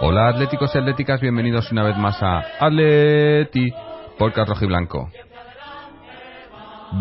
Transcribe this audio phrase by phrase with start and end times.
[0.00, 3.70] Hola atléticos y atléticas, bienvenidos una vez más a Atleti
[4.18, 5.10] Podcast Rojo y Blanco.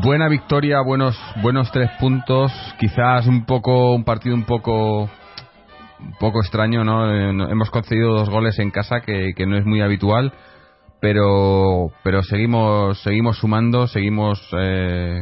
[0.04, 6.42] Buena victoria, buenos buenos tres puntos, quizás un poco un partido un poco un poco
[6.42, 6.82] extraño.
[6.82, 10.34] Eh, no- Hemos concedido dos goles en casa que, que no es muy habitual,
[11.00, 15.22] pero pero seguimos seguimos sumando, seguimos eh,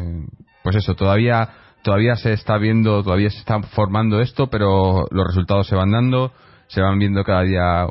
[0.63, 1.49] pues eso, todavía
[1.87, 6.33] todavía se está viendo, todavía se está formando esto, pero los resultados se van dando,
[6.67, 7.85] se van viendo cada día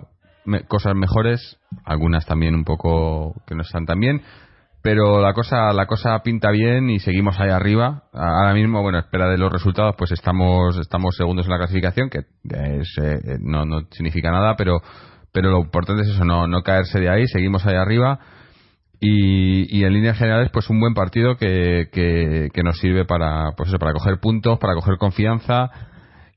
[0.45, 4.21] me- cosas mejores, algunas también un poco que no están tan bien,
[4.83, 8.03] pero la cosa la cosa pinta bien y seguimos ahí arriba.
[8.13, 12.19] Ahora mismo, bueno, espera de los resultados, pues estamos estamos segundos en la clasificación, que
[12.19, 14.83] es, eh, no no significa nada, pero
[15.33, 18.19] pero lo importante es eso, no no caerse de ahí, seguimos ahí arriba.
[19.01, 23.53] Y, y en líneas generales, pues un buen partido que, que, que nos sirve para,
[23.57, 25.71] pues eso, para coger puntos, para coger confianza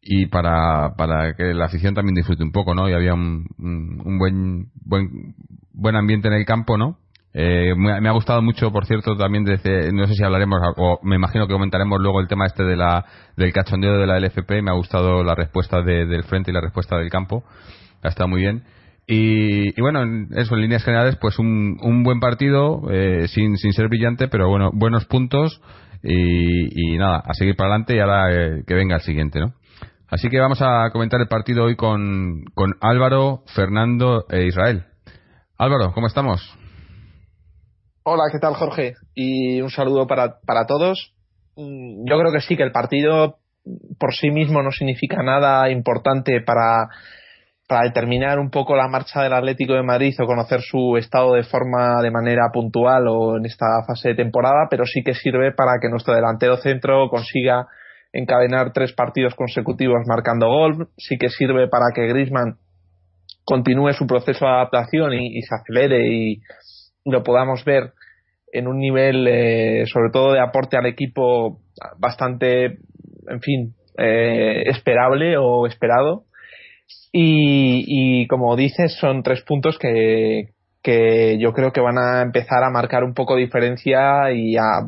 [0.02, 2.90] y para, para que la afición también disfrute un poco, ¿no?
[2.90, 5.36] Y había un, un, un buen, buen,
[5.74, 6.98] buen ambiente en el campo, ¿no?
[7.34, 11.00] Eh, me, me ha gustado mucho, por cierto, también desde, no sé si hablaremos, o
[11.04, 13.06] me imagino que comentaremos luego el tema este de la,
[13.38, 16.62] del cachondeo de la LFP, me ha gustado la respuesta de- del frente y la
[16.62, 17.44] respuesta del campo,
[18.04, 18.64] ha estado muy bien.
[19.12, 23.58] Y, y bueno, en- eso en líneas generales, pues un, un buen partido, eh, sin,
[23.58, 25.62] sin ser brillante, pero bueno, buenos puntos
[26.04, 29.54] y, y nada, a seguir para adelante y ahora eh, que venga el siguiente, ¿no?
[30.10, 34.86] Así que vamos a comentar el partido hoy con, con Álvaro, Fernando e Israel.
[35.58, 36.42] Álvaro, ¿cómo estamos?
[38.04, 38.94] Hola, ¿qué tal Jorge?
[39.16, 41.14] Y un saludo para, para todos.
[41.56, 43.38] Mm, Yo creo que sí, que el partido
[44.00, 46.88] por sí mismo no significa nada importante para,
[47.70, 51.44] para determinar un poco la marcha del Atlético de Madrid o conocer su estado de
[51.44, 55.74] forma de manera puntual o en esta fase de temporada, pero sí que sirve para
[55.80, 57.68] que nuestro delantero centro consiga
[58.12, 62.58] encadenar tres partidos consecutivos marcando gol, sí que sirve para que Griezmann
[63.46, 66.42] continúe su proceso de adaptación y, se acelere y
[67.06, 67.94] lo podamos ver
[68.52, 71.60] en un nivel, eh, sobre todo de aporte al equipo,
[72.00, 72.80] bastante,
[73.28, 76.24] en fin, eh, esperable o esperado.
[77.12, 80.50] Y, y como dices, son tres puntos que,
[80.84, 84.80] que yo creo que van a empezar a marcar un poco diferencia y a,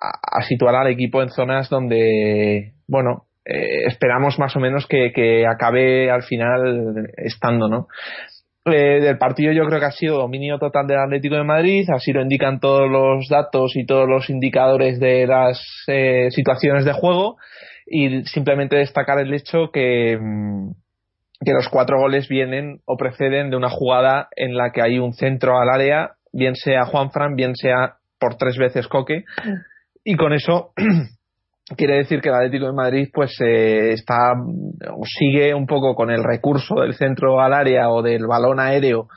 [0.00, 5.46] a, situar al equipo en zonas donde, bueno, eh, esperamos más o menos que, que
[5.46, 7.88] acabe al final estando, ¿no?
[8.66, 12.12] Eh, del partido yo creo que ha sido dominio total del Atlético de Madrid, así
[12.12, 17.38] lo indican todos los datos y todos los indicadores de las eh, situaciones de juego
[17.86, 20.72] y simplemente destacar el hecho que, mm,
[21.44, 25.12] que los cuatro goles vienen o preceden de una jugada en la que hay un
[25.12, 29.24] centro al área, bien sea Juanfran, bien sea por tres veces Coque,
[30.04, 30.72] y con eso
[31.76, 34.32] quiere decir que el Atlético de Madrid pues eh, está
[34.90, 39.08] o sigue un poco con el recurso del centro al área o del balón aéreo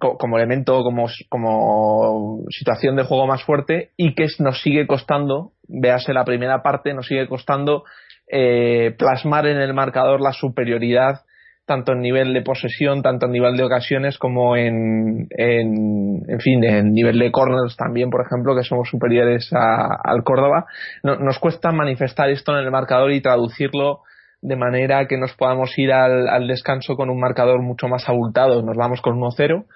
[0.00, 5.52] co- como elemento como, como situación de juego más fuerte y que nos sigue costando
[5.68, 7.84] véase la primera parte nos sigue costando
[8.30, 11.20] eh, plasmar en el marcador la superioridad
[11.68, 16.92] tanto en nivel de posesión, tanto en nivel de ocasiones como en, en, fin, en
[16.92, 20.66] nivel de corners también, por ejemplo, que somos superiores a, al Córdoba.
[21.04, 24.00] No, nos cuesta manifestar esto en el marcador y traducirlo
[24.40, 28.62] de manera que nos podamos ir al, al descanso con un marcador mucho más abultado.
[28.62, 29.66] Nos vamos con 1-0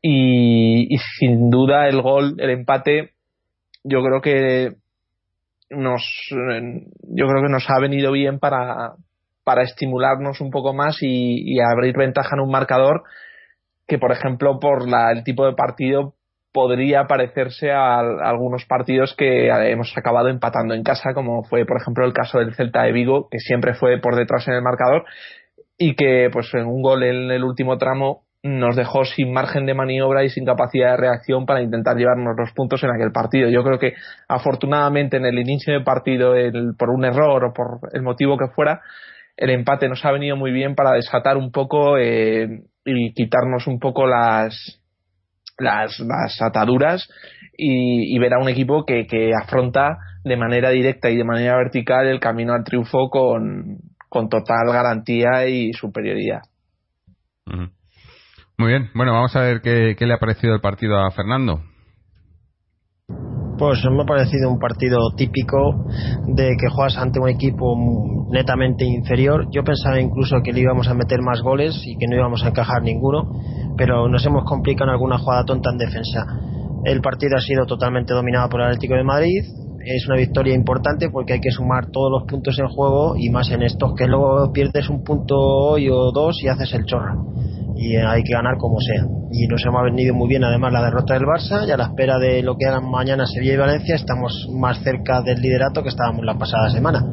[0.00, 3.10] y, y sin duda el gol, el empate,
[3.82, 4.76] yo creo que
[5.70, 8.94] nos, yo creo que nos ha venido bien para,
[9.44, 13.04] para estimularnos un poco más y, abrir ventaja en un marcador
[13.86, 16.14] que, por ejemplo, por la, el tipo de partido
[16.52, 22.06] podría parecerse a, algunos partidos que hemos acabado empatando en casa, como fue, por ejemplo,
[22.06, 25.04] el caso del Celta de Vigo, que siempre fue por detrás en el marcador
[25.76, 29.72] y que, pues, en un gol en el último tramo nos dejó sin margen de
[29.72, 33.48] maniobra y sin capacidad de reacción para intentar llevarnos los puntos en aquel partido.
[33.48, 33.94] Yo creo que
[34.28, 38.48] afortunadamente en el inicio del partido, el, por un error o por el motivo que
[38.48, 38.82] fuera,
[39.36, 42.48] el empate nos ha venido muy bien para desatar un poco eh,
[42.84, 44.80] y quitarnos un poco las,
[45.58, 46.00] las,
[46.40, 47.08] ataduras
[47.56, 52.06] y, ver a un equipo que, que afronta de manera directa y de manera vertical
[52.06, 53.78] el camino al triunfo con,
[54.08, 56.42] con total garantía y superioridad.
[58.56, 61.62] Muy bien, bueno, vamos a ver qué, le ha parecido el partido a Fernando.
[63.64, 65.86] Pues me ha parecido un partido típico
[66.26, 67.74] de que juegas ante un equipo
[68.30, 69.48] netamente inferior.
[69.50, 72.48] Yo pensaba incluso que le íbamos a meter más goles y que no íbamos a
[72.48, 73.26] encajar ninguno,
[73.74, 76.26] pero nos hemos complicado en alguna jugada tonta en defensa.
[76.84, 79.40] El partido ha sido totalmente dominado por el Atlético de Madrid.
[79.82, 83.50] Es una victoria importante porque hay que sumar todos los puntos en juego y más
[83.50, 87.32] en estos que luego pierdes un punto hoy o dos y haces el chorro
[87.76, 89.04] y hay que ganar como sea.
[89.32, 92.18] Y nos hemos venido muy bien además la derrota del Barça y a la espera
[92.18, 96.24] de lo que hagan mañana Sevilla y Valencia estamos más cerca del liderato que estábamos
[96.24, 97.04] la pasada semana.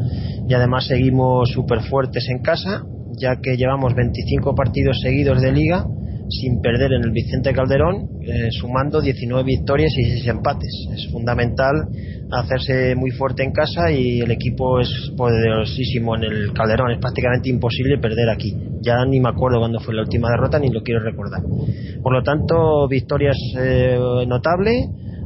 [0.48, 2.84] Y además seguimos súper fuertes en casa,
[3.18, 5.86] ya que llevamos 25 partidos seguidos de liga
[6.32, 10.88] sin perder en el Vicente Calderón, eh, sumando 19 victorias y 6 empates.
[10.94, 11.88] Es fundamental
[12.32, 16.92] hacerse muy fuerte en casa y el equipo es poderosísimo en el Calderón.
[16.92, 18.56] Es prácticamente imposible perder aquí.
[18.82, 21.42] Ya ni me acuerdo cuándo fue la última derrota ni lo quiero recordar.
[22.02, 24.72] Por lo tanto, victorias eh, notable.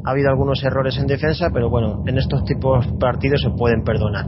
[0.06, 3.84] Ha habido algunos errores en defensa, pero bueno, en estos tipos de partidos se pueden
[3.84, 4.26] perdonar.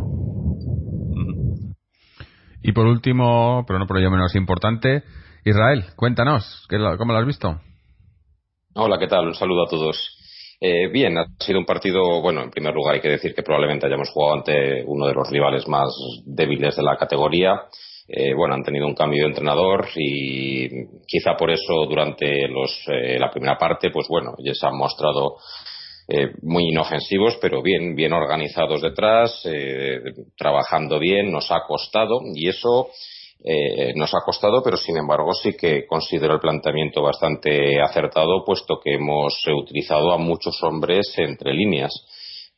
[2.63, 5.03] Y por último, pero no por ello menos importante,
[5.49, 6.67] Israel, cuéntanos,
[6.97, 7.61] ¿cómo lo has visto?
[8.75, 9.27] Hola, ¿qué tal?
[9.27, 9.97] Un saludo a todos.
[10.59, 13.85] Eh, bien, ha sido un partido, bueno, en primer lugar hay que decir que probablemente
[13.85, 15.87] hayamos jugado ante uno de los rivales más
[16.25, 17.61] débiles de la categoría.
[18.09, 20.67] Eh, bueno, han tenido un cambio de entrenador y
[21.07, 25.37] quizá por eso durante los, eh, la primera parte, pues bueno, ya se han mostrado
[26.41, 29.45] muy inofensivos, pero bien, bien organizados detrás,
[30.37, 32.87] trabajando bien, nos ha costado y eso
[33.43, 38.79] eh, nos ha costado, pero sin embargo sí que considero el planteamiento bastante acertado, puesto
[38.83, 41.93] que hemos utilizado a muchos hombres entre líneas.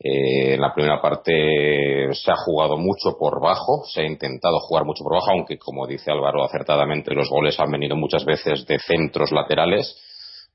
[0.01, 4.85] Eh, en la primera parte se ha jugado mucho por bajo, se ha intentado jugar
[4.85, 8.79] mucho por bajo, aunque como dice Álvaro acertadamente, los goles han venido muchas veces de
[8.79, 9.97] centros laterales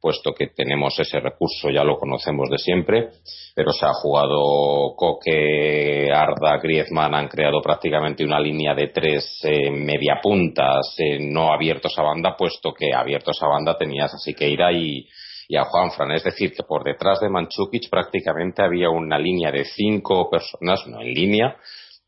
[0.05, 3.09] puesto que tenemos ese recurso, ya lo conocemos de siempre,
[3.55, 9.71] pero se ha jugado Coque, Arda, Griezmann, han creado prácticamente una línea de tres eh,
[9.71, 14.73] media puntas, eh, no abiertos a banda, puesto que abiertos a banda tenías a Siqueira
[14.73, 15.09] y,
[15.49, 16.13] y a Juanfran.
[16.13, 21.01] Es decir, que por detrás de Manchukic prácticamente había una línea de cinco personas, no
[21.01, 21.57] en línea,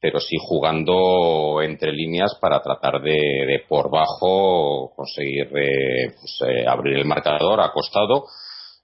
[0.07, 6.97] pero sí jugando entre líneas para tratar de, por bajo conseguir eh, pues, eh, abrir
[6.97, 8.27] el marcador acostado.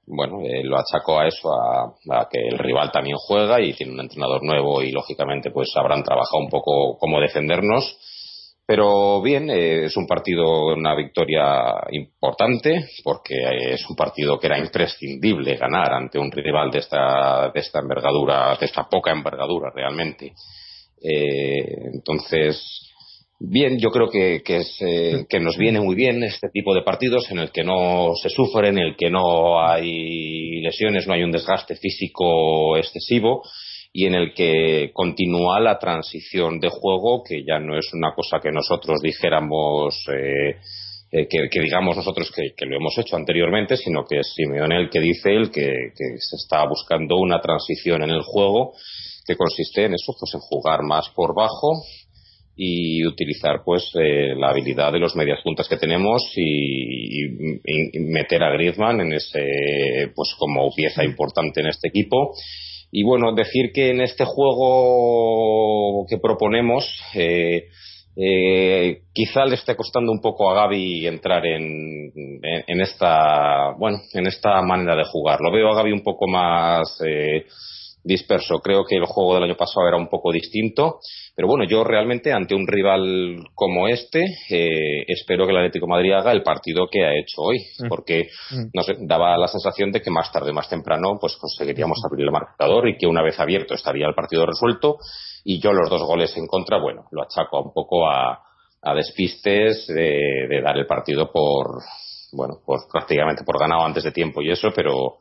[0.05, 4.01] Bueno, eh, lo achacó a eso, a, que el rival también juega y tiene un
[4.01, 7.97] entrenador nuevo y lógicamente pues habrán trabajado un poco cómo defendernos.
[8.67, 13.35] Pero bien, es un partido, una victoria importante, porque
[13.75, 18.57] es un partido que era imprescindible ganar ante un rival de esta, de esta envergadura,
[18.59, 20.33] de esta poca envergadura realmente.
[21.03, 22.91] Eh, entonces,
[23.41, 27.31] bien, yo creo que, es, eh, que nos viene muy bien este tipo de partidos
[27.31, 31.33] en el que no se sufre, en el que no hay lesiones, no hay un
[31.33, 33.43] desgaste físico excesivo
[33.93, 38.39] y en el que continúa la transición de juego, que ya no es una cosa
[38.43, 40.07] que nosotros dijéramos.
[40.09, 40.57] Eh,
[41.29, 45.31] que, digamos nosotros que, lo hemos hecho anteriormente, sino que es Simeone el que dice
[45.31, 48.73] el que, que se está buscando una transición en el juego
[49.27, 51.83] que consiste en eso, pues en jugar más por bajo
[52.55, 57.29] y utilizar pues eh, la habilidad de los medias puntas que tenemos y,
[58.01, 59.41] meter a Griezmann en ese
[60.15, 62.35] pues como pieza importante en este equipo.
[62.91, 67.69] Y bueno decir que en este juego que proponemos eh,
[68.15, 72.13] eh, quizá le esté costando un poco a Gaby entrar en,
[72.43, 75.41] en, esta bueno en esta manera de jugar.
[75.41, 77.01] Lo veo a Gaby un poco más
[78.05, 78.61] disperso.
[78.61, 80.99] Creo que el juego del año pasado era un poco distinto,
[81.35, 85.91] pero bueno, yo realmente ante un rival como este eh, espero que el Atlético de
[85.91, 87.89] Madrid haga el partido que ha hecho hoy, mm.
[87.89, 88.65] porque mm.
[88.75, 92.89] nos daba la sensación de que más tarde, más temprano, pues conseguiríamos abrir el marcador
[92.89, 94.99] y que una vez abierto estaría el partido resuelto.
[95.45, 98.41] Y yo los dos goles en contra, bueno, lo achaco un poco a,
[98.95, 101.83] despistes de, dar el partido por,
[102.33, 105.19] bueno, pues prácticamente por ganado antes de tiempo y eso, pero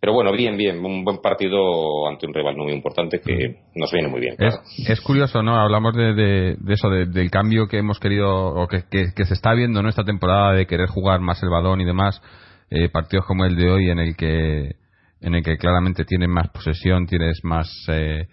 [0.00, 4.08] pero bueno, bien, bien, un buen partido ante un rival muy importante que nos viene
[4.08, 4.34] muy bien.
[4.38, 5.60] Es, curioso, ¿no?
[5.60, 10.02] Hablamos de, eso, del cambio que hemos querido, o que, se está viendo en esta
[10.02, 12.22] temporada de querer jugar más el balón y demás.
[12.70, 14.76] Eh, partidos como el de hoy en el que
[15.20, 18.26] en el que claramente tienes más posesión, tienes más eh,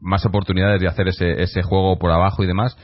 [0.00, 2.76] más oportunidades de hacer ese, ese juego por abajo y demás.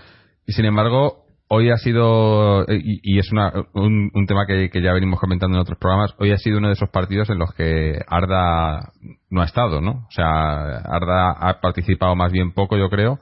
[0.47, 3.31] Y sin embargo, hoy ha sido, eh, y, es
[3.75, 6.91] un, tema que, ya venimos comentando en otros programas, hoy ha sido uno de esos
[6.91, 8.93] partidos en los que Arda
[9.31, 10.07] no ha estado, ¿no?
[10.09, 13.21] O sea, Arda ha participado más bien poco, yo creo,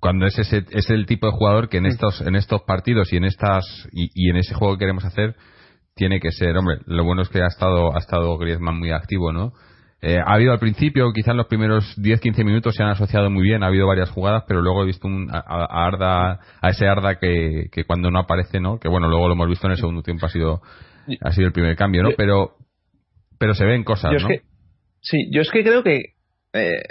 [0.00, 3.16] cuando es, ese, es el tipo de jugador que en estos, en estos partidos y
[3.16, 5.34] en estas, y, en ese juego que queremos hacer,
[5.94, 9.32] tiene que ser, hombre, lo bueno es que ha estado, ha estado Griezmann muy activo,
[9.32, 9.52] ¿no?
[10.06, 13.62] Eh, ha habido al principio, quizás los primeros 10-15 minutos se han asociado muy bien,
[13.62, 18.10] ha habido varias jugadas, pero luego he visto a, Arda, a ese Arda que, cuando
[18.10, 18.78] no aparece, ¿no?
[18.78, 20.60] Que bueno, luego lo hemos visto en el segundo tiempo, ha sido,
[21.22, 22.10] ha sido el primer cambio, ¿no?
[22.18, 22.56] Pero,
[23.38, 24.28] pero se ven cosas, ¿no?
[25.00, 26.02] sí, yo es que creo que
[26.52, 26.82] eh,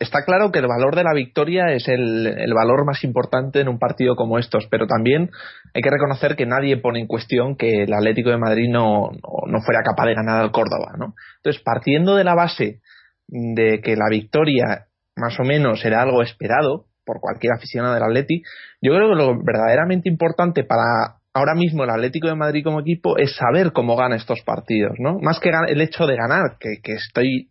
[0.00, 3.78] está claro que el valor de la victoria es el, valor más importante en un
[3.78, 5.30] partido como estos, pero también
[5.74, 9.10] hay que reconocer que nadie pone en cuestión que el Atlético de Madrid no,
[9.46, 11.14] no, fuera capaz de ganar al Córdoba, ¿no?
[11.36, 12.80] Entonces, partiendo de la base
[13.28, 18.42] de que la victoria más o menos era algo esperado por cualquier aficionado del Atleti,
[18.80, 23.18] yo creo que lo verdaderamente importante para ahora mismo el Atlético de Madrid como equipo
[23.18, 25.18] es saber cómo gana estos partidos, ¿no?
[25.20, 27.50] Más que el hecho de ganar, que, que estoy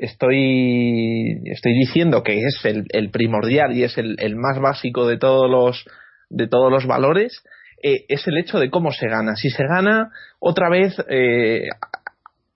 [0.00, 5.84] estoy, estoy diciendo que es el, primordial y es el, más básico de todos los,
[6.28, 7.42] de todos los valores,
[7.82, 9.36] eh, es el hecho de cómo se gana.
[9.36, 11.68] Si se gana otra vez, eh,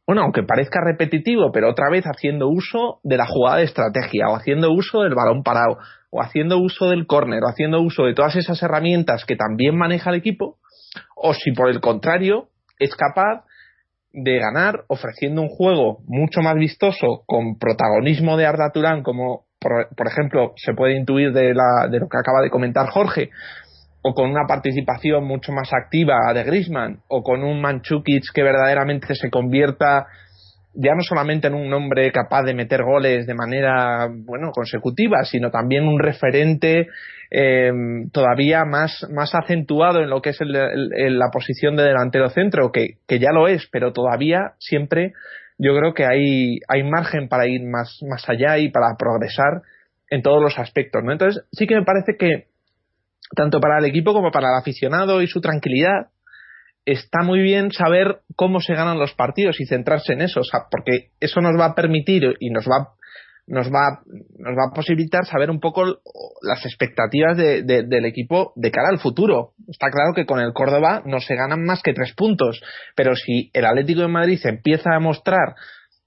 [0.07, 4.37] bueno, aunque parezca repetitivo, pero otra vez haciendo uso de la jugada de estrategia, o
[4.37, 5.79] haciendo uso del balón parado,
[6.11, 10.11] o haciendo uso del córner, o haciendo uso de todas esas herramientas que también maneja
[10.11, 10.59] el equipo,
[11.17, 13.45] o si por el contrario es capaz
[14.12, 20.07] de ganar ofreciendo un juego mucho más vistoso con protagonismo de Arda Turán como por,
[20.07, 23.31] ejemplo se puede intuir de, la, de lo que acaba de comentar Jorge
[24.02, 29.14] o con una participación mucho más activa de Grisman o con un Manchukic que verdaderamente
[29.14, 30.07] se convierta
[30.75, 35.50] ya no solamente en un hombre capaz de meter goles de manera bueno consecutiva sino
[35.50, 36.88] también un referente
[37.35, 37.73] eh,
[38.12, 43.19] todavía más, más acentuado en lo que es la posición de delantero centro, que, que,
[43.19, 45.14] ya lo es, pero todavía siempre
[45.57, 49.62] yo creo que hay, hay margen para ir más, más allá y para progresar
[50.11, 51.02] en todos los aspectos.
[51.02, 51.11] ¿no?
[51.11, 52.49] Entonces, sí que me parece que
[53.35, 56.09] tanto para el equipo como para el aficionado y su tranquilidad,
[56.85, 61.41] está muy bien saber cómo se ganan los partidos y centrarse en eso, porque eso
[61.41, 62.95] nos va a permitir y nos va
[63.47, 64.01] nos va,
[64.39, 65.85] nos va a posibilitar saber un poco
[66.43, 69.53] las expectativas de, del equipo de cara al futuro.
[69.69, 72.62] Está claro que con el Córdoba no se ganan más que tres puntos,
[72.95, 75.55] pero si el Atlético de Madrid empieza a mostrar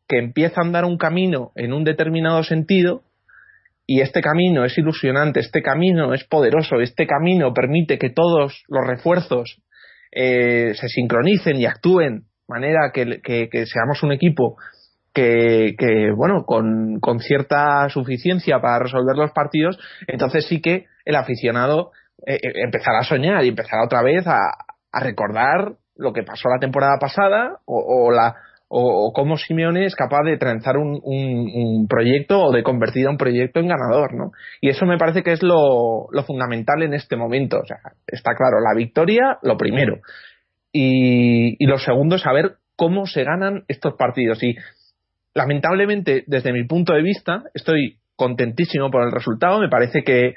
[0.07, 3.03] que empieza a andar un camino en un determinado sentido,
[3.87, 8.87] y este camino es ilusionante, este camino es poderoso, este camino permite que todos los
[8.87, 9.61] refuerzos
[10.15, 14.55] eh, se sincronicen y actúen de manera que seamos un equipo
[15.15, 21.91] que, bueno, con, cierta suficiencia para resolver los partidos, entonces sí que el aficionado
[22.25, 24.39] eh, eh, empezará a soñar y empezará otra vez a,
[24.97, 28.33] recordar lo que pasó la temporada pasada o, la
[28.67, 33.59] o, cómo Simeone es capaz de trenzar un, proyecto o de convertir a un proyecto
[33.59, 34.31] en ganador, ¿no?
[34.61, 37.59] Y eso me parece que es lo, lo fundamental en este momento.
[37.59, 39.99] O sea, está claro, la victoria, lo primero.
[40.71, 44.41] Y, y lo segundo es saber cómo se ganan estos partidos.
[44.43, 44.55] Y
[45.33, 49.59] lamentablemente, desde mi punto de vista, estoy contentísimo por el resultado.
[49.59, 50.33] Me parece que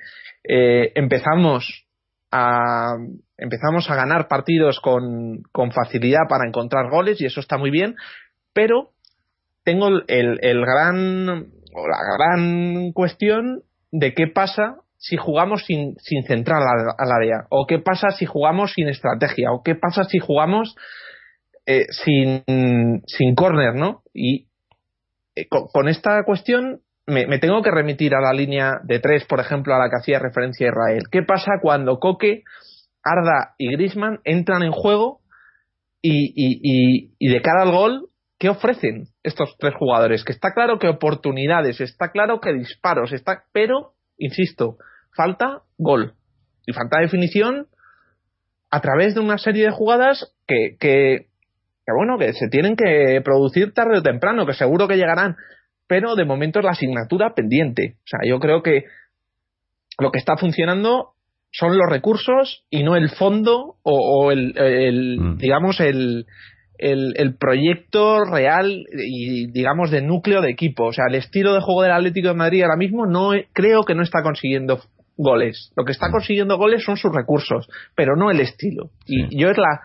[0.48, 1.86] eh, empezamos
[2.30, 2.96] a
[3.38, 7.96] empezamos a ganar partidos con, con, facilidad para encontrar goles y eso está muy bien,
[8.52, 8.90] pero
[9.64, 11.50] tengo el, el gran
[11.86, 16.62] la gran cuestión de qué pasa si jugamos sin, sin central
[16.98, 20.74] al, área o qué pasa si jugamos sin estrategia o qué pasa si jugamos
[21.66, 24.02] eh, sin sin córner, ¿no?
[24.12, 24.48] Y
[25.36, 29.74] eh, con, esta cuestión me, tengo que remitir a la línea de tres, por ejemplo,
[29.74, 31.04] a la que hacía referencia Israel.
[31.10, 32.42] ¿Qué pasa cuando Coque,
[33.10, 35.20] Arda y Grisman entran en juego
[36.00, 40.24] y, de cara al gol ¿qué ofrecen estos tres jugadores?
[40.24, 44.76] Que está claro que oportunidades, está claro que disparos, está, pero, insisto,
[45.14, 46.14] falta gol
[46.66, 47.66] y falta definición
[48.70, 51.26] a través de una serie de jugadas que, que,
[51.84, 55.36] que, bueno, que se tienen que producir tarde o temprano, que seguro que llegarán,
[55.86, 57.96] pero de momento es la asignatura pendiente.
[58.04, 58.84] O sea, yo creo que
[59.98, 61.14] lo que está funcionando
[61.50, 65.38] son los recursos y no el fondo o, o el, el Mm.
[65.38, 66.26] digamos, el,
[66.78, 70.84] el, el proyecto real y, digamos, de núcleo de equipo.
[70.86, 73.94] O sea, el estilo de juego del Atlético de Madrid ahora mismo no creo que
[73.94, 74.80] no está consiguiendo
[75.16, 75.72] goles.
[75.76, 78.90] Lo que está consiguiendo goles son sus recursos, pero no el estilo.
[79.06, 79.16] Sí.
[79.30, 79.80] Y yo es la,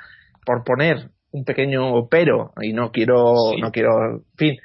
[0.46, 3.62] por poner un pequeño pero, y no quiero, Sí.
[3.62, 4.58] no quiero, en fin,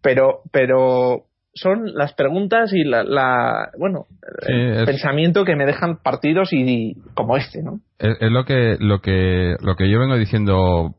[0.00, 1.25] pero, pero
[1.56, 4.04] son las preguntas y la, la bueno,
[4.46, 7.80] Sí, el es- pensamiento que me dejan partidos y, y como este, ¿no?
[7.98, 10.94] Es, es lo que lo que lo que yo vengo diciendo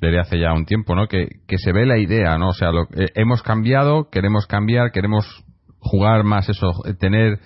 [0.00, 1.06] desde hace ya un tiempo, ¿no?
[1.08, 2.50] Que, que se ve la idea, ¿no?
[2.50, 5.24] O sea, lo, eh, hemos cambiado, queremos cambiar, queremos
[5.78, 7.38] jugar más eso, eh, tener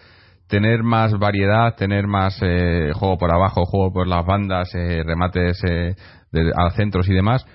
[0.49, 5.63] tener más variedad, tener más eh, juego por abajo, juego por las bandas, eh, remates
[5.65, 5.95] eh,
[6.33, 7.47] de- a centros y demás.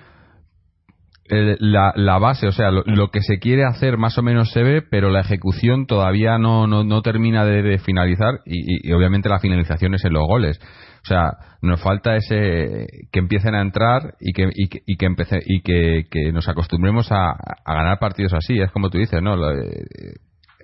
[1.28, 4.50] Eh, la, la base, o sea, lo, lo que se quiere hacer más o menos
[4.52, 8.90] se ve, pero la ejecución todavía no, no, no termina de, de finalizar y, y-
[8.90, 10.60] y obviamente la finalización es en los goles.
[11.02, 15.06] O sea, nos falta ese que empiecen a entrar y que y que, y que,
[15.06, 18.58] empece- y que, que nos acostumbremos a, a ganar partidos así.
[18.60, 19.36] Es como tú dices, ¿no?
[19.36, 19.84] Lo, eh,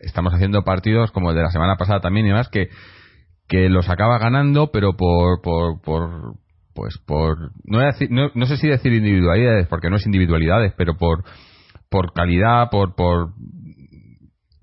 [0.02, 2.68] estamos haciendo partidos como el de la semana pasada también y demás que
[3.48, 6.34] que los acaba ganando, pero por por, por
[6.74, 10.96] pues por no, decir- no, no sé si decir individualidades porque no es individualidades, pero
[10.96, 11.24] por
[11.90, 13.32] por calidad, por por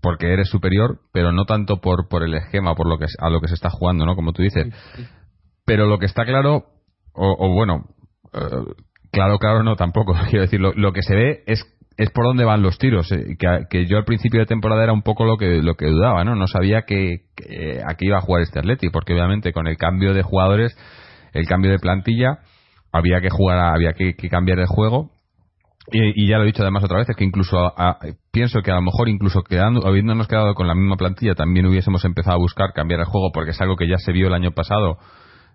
[0.01, 3.41] porque eres superior, pero no tanto por por el esquema, por lo que a lo
[3.41, 4.15] que se está jugando, ¿no?
[4.15, 4.67] Como tú dices.
[5.65, 6.65] Pero lo que está claro
[7.13, 7.85] o, o bueno,
[8.33, 8.39] eh,
[9.11, 10.13] claro, claro, no tampoco.
[10.29, 11.63] Quiero decir, lo, lo que se ve es
[11.97, 13.11] es por dónde van los tiros.
[13.11, 15.87] eh, que, que yo al principio de temporada era un poco lo que lo que
[15.87, 16.33] dudaba, ¿no?
[16.35, 19.75] No sabía que, que a qué iba a jugar este Atleti, porque obviamente con el
[19.77, 20.77] cambio de jugadores,
[21.33, 22.39] el cambio de plantilla,
[22.91, 25.11] había que jugar, a- había que, que cambiar el juego.
[25.91, 27.97] Y, y ya lo he dicho además otra vez, es que incluso a-
[28.31, 32.05] pienso que a lo mejor incluso quedando, habiéndonos quedado con la misma plantilla, también hubiésemos
[32.05, 34.51] empezado a buscar cambiar el juego, porque es algo que ya se vio el año
[34.51, 34.97] pasado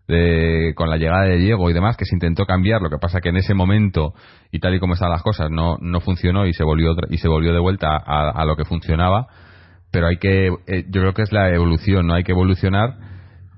[0.08, 3.20] de, con la llegada de Diego y demás, que se intentó cambiar, lo que pasa
[3.20, 4.12] que en ese momento,
[4.52, 7.28] y tal y como estaban las cosas, no, no funcionó y se volvió y se
[7.28, 9.28] volvió de vuelta a, a lo que funcionaba,
[9.92, 12.14] pero hay que, eh, yo creo que es la evolución, ¿no?
[12.14, 12.96] Hay que evolucionar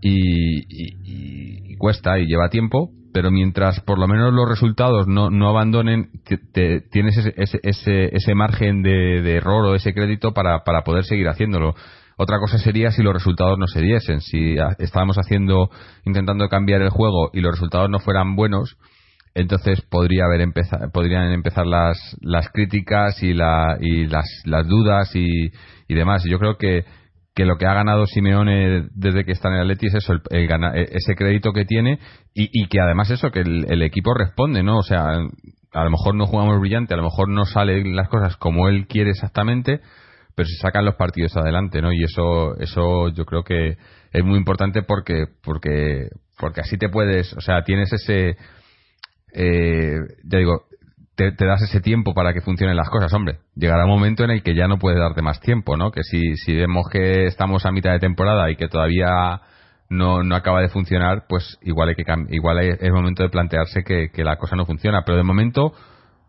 [0.03, 5.49] y, y- cuesta y lleva tiempo, pero mientras por lo menos los resultados no, no
[5.49, 6.11] abandonen,
[6.53, 10.83] te- tienes ese, ese, ese, ese margen de, de error o ese crédito para, para
[10.83, 11.75] poder seguir haciéndolo.
[12.19, 15.71] Otra cosa sería si los resultados no se diesen, si estábamos haciendo,
[16.05, 18.77] intentando cambiar el juego y los resultados no fueran buenos,
[19.35, 25.15] entonces podría haber empezado, podrían empezar las, las críticas y, la, y las, las dudas
[25.15, 25.51] y,
[25.89, 26.25] y demás.
[26.25, 26.85] Yo creo que,
[27.37, 30.23] que lo que ha ganado Simeone desde que está en el Atleti es eso, el,
[30.31, 31.99] e- ese crédito que tiene
[32.35, 34.79] y, y que además eso, que el, el equipo responde, ¿no?
[34.79, 38.39] O sea, a lo mejor no jugamos brillante, a lo mejor no salen las cosas
[38.39, 39.81] como él quiere exactamente,
[40.35, 41.93] pero se sacan los partidos adelante, ¿no?
[41.93, 43.77] Y eso, eso yo creo que
[44.13, 48.39] es muy importante porque, porque, porque así te puedes, o sea, tienes ese,
[49.35, 50.66] eh, ya digo,
[51.17, 53.39] te, das ese tiempo para que funcionen las cosas, hombre.
[53.55, 55.91] Llegará un momento en el que ya no puedes darte más tiempo, ¿no?
[55.91, 59.41] Que si, si vemos que estamos a mitad de temporada y que todavía
[59.89, 64.11] no, no acaba de funcionar, pues igual hay que igual es momento de plantearse que,
[64.13, 65.03] que la cosa no funciona.
[65.05, 65.73] Pero de momento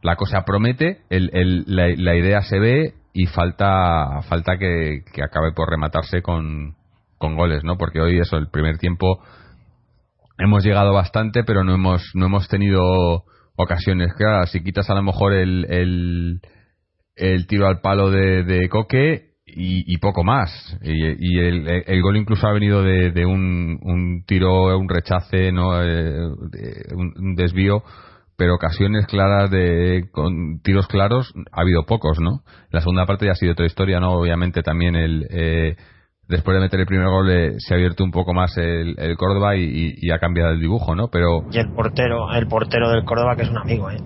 [0.01, 5.23] la cosa promete, el, el- la, la idea se ve y falta falta que, que
[5.23, 6.75] acabe por rematarse con,
[7.17, 7.77] con goles, ¿no?
[7.77, 9.21] Porque hoy eso, el primer tiempo
[10.37, 13.23] hemos llegado bastante, pero no hemos no hemos tenido
[13.57, 14.51] ocasiones claras.
[14.51, 16.39] Si quitas a lo mejor el, el,
[17.15, 20.77] el tiro al palo de, de Coque y, poco más.
[20.81, 25.51] Y, y el, el gol incluso ha venido de, de un, un tiro, un rechace,
[25.51, 27.83] no Eh, un desvío,
[28.37, 32.43] pero ocasiones claras de con tiros claros ha habido pocos, ¿no?
[32.71, 34.11] La segunda parte ya ha sido otra historia, ¿no?
[34.11, 35.75] Obviamente también el eh,
[36.29, 39.15] después de meter el primer gol eh, se ha abierto un poco más el, el
[39.17, 41.07] Córdoba y, y- y ha cambiado el dibujo, ¿no?
[41.09, 43.97] Pero Y el portero, el portero del Córdoba, que es un amigo, ¿eh?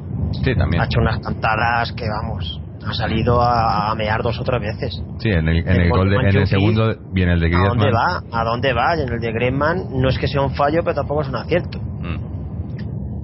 [0.44, 0.82] sí, también.
[0.82, 5.02] Ha hecho unas cantadas que, vamos, ha salido a, a mear dos o tres veces.
[5.20, 7.68] Sí, en el, en El el gol de- en el segundo viene el de ¿A
[7.70, 8.22] dónde va?
[8.32, 8.98] ¿A dónde va?
[8.98, 11.36] Y en el de Griezmann no es que sea un fallo, pero tampoco es un
[11.36, 11.80] acierto.
[11.80, 12.32] Mm.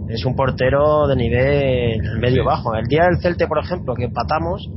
[0.10, 2.74] Es un portero de nivel medio bajo.
[2.76, 4.68] El día del Celte, por ejemplo, que empatamos,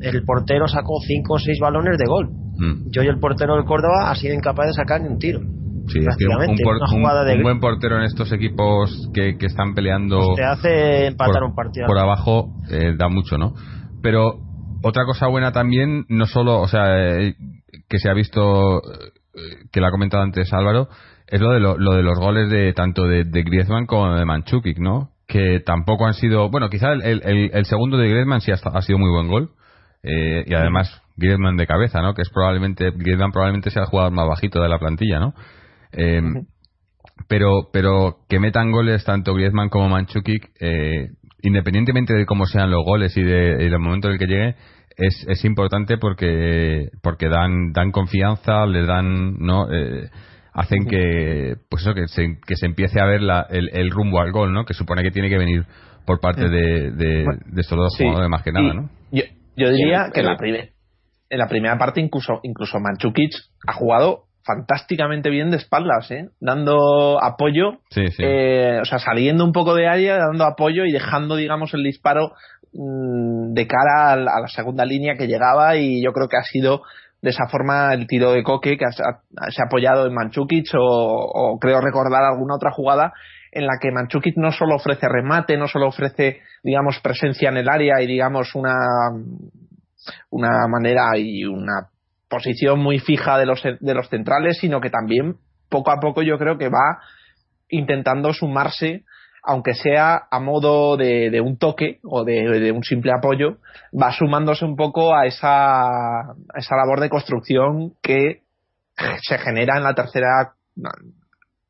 [0.00, 2.28] el portero sacó cinco o seis balones de gol.
[2.58, 2.90] Mm.
[2.90, 5.40] Yo y el portero del Córdoba ha sido incapaz de sacar ni un tiro.
[5.88, 10.18] Sí, es que un, un, buen portero en estos equipos que, que están peleando.
[10.18, 11.86] Pues te hace empatar por, un partido.
[11.86, 13.54] Por abajo eh, da mucho, ¿no?
[14.02, 14.40] Pero
[14.82, 17.34] otra cosa buena también, no solo, o sea, eh,
[17.88, 20.88] que se ha visto, eh, que lo ha comentado antes Álvaro,
[21.28, 24.78] es lo de, lo, de los goles de tanto de, de, Griezmann como de Manchukik,
[24.78, 25.10] ¿no?
[25.28, 28.82] Que tampoco han sido, bueno, quizá el, el, el segundo de Griezmann sí ha, ha
[28.82, 29.50] sido muy buen gol.
[30.02, 32.14] Eh, y además Griezmann de cabeza, ¿no?
[32.14, 35.34] Que es probablemente Griezmann probablemente sea el jugador más bajito de la plantilla, ¿no?
[35.92, 36.22] Eh,
[37.28, 41.08] pero pero que metan goles tanto Griezmann como Manchukik, eh,
[41.42, 44.56] independientemente de cómo sean los goles y de, y del momento en el que llegue,
[44.96, 50.08] es, es importante porque porque dan dan confianza, les dan no eh,
[50.52, 54.20] hacen que pues eso que se, que se empiece a ver la, el, el, rumbo
[54.20, 54.64] al gol, ¿no?
[54.64, 55.64] Que supone que tiene que venir
[56.06, 58.88] por parte de, de, de estos dos jugadores más que nada, ¿no?
[59.12, 59.24] Yo,
[59.56, 60.70] yo diría que la, primer,
[61.28, 63.32] en la primera parte incluso incluso Manchukic
[63.66, 66.28] ha jugado fantásticamente bien de espaldas, ¿eh?
[66.40, 68.22] dando apoyo, sí, sí.
[68.24, 72.32] Eh, o sea, saliendo un poco de área, dando apoyo y dejando, digamos, el disparo
[72.72, 76.36] mmm, de cara a la, a la, segunda línea que llegaba y yo creo que
[76.36, 76.82] ha sido
[77.20, 80.68] de esa forma el tiro de Coque que ha, ha, se ha apoyado en Manchukic
[80.78, 83.12] o, o, creo recordar alguna otra jugada
[83.50, 87.68] en la que Manchukic no solo ofrece remate, no solo ofrece, digamos, presencia en el
[87.68, 88.74] área y, digamos, una,
[90.30, 91.88] una manera y una
[92.28, 95.36] posición muy fija de los, de los centrales, sino que también
[95.68, 97.00] poco a poco yo creo que va
[97.68, 99.04] intentando sumarse,
[99.42, 103.58] aunque sea a modo de, un toque o de, un simple apoyo,
[103.92, 108.42] va sumándose un poco a esa, esa labor de construcción que
[109.22, 110.54] se genera en la tercera,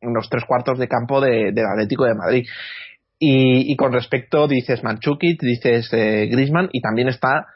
[0.01, 2.47] en los tres cuartos de campo de, del Atlético de Madrid.
[3.19, 7.47] Y, con respecto, dices Manchukit, dices eh, Grisman, y también está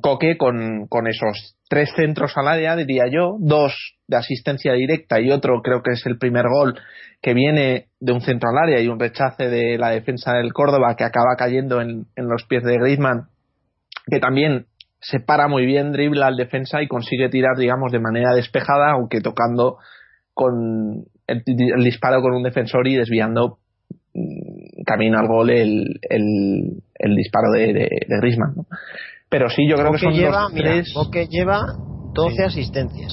[0.00, 3.72] Coque con, con esos tres centros al área, diría yo, dos
[4.08, 6.76] de asistencia directa y otro creo que es el primer gol
[7.22, 10.96] que viene de un centro al área y un rechace de la defensa del Córdoba
[10.96, 13.28] que acaba cayendo en, en los pies de Griezmann,
[14.10, 14.66] que también
[15.00, 19.20] se para muy bien, dribla al defensa y consigue tirar, digamos, de manera despejada, aunque
[19.20, 19.78] tocando
[20.34, 21.42] con el,
[21.82, 23.58] disparo con un defensor y desviando
[24.14, 27.88] mmm, camino al gol el, el, disparo de, de,
[28.20, 28.54] Griezmann.
[29.30, 30.92] Pero sí, yo creo Boque que son lleva, los mira, tres...
[30.94, 31.62] Boque lleva
[32.14, 32.42] 12 sí.
[32.42, 33.12] asistencias.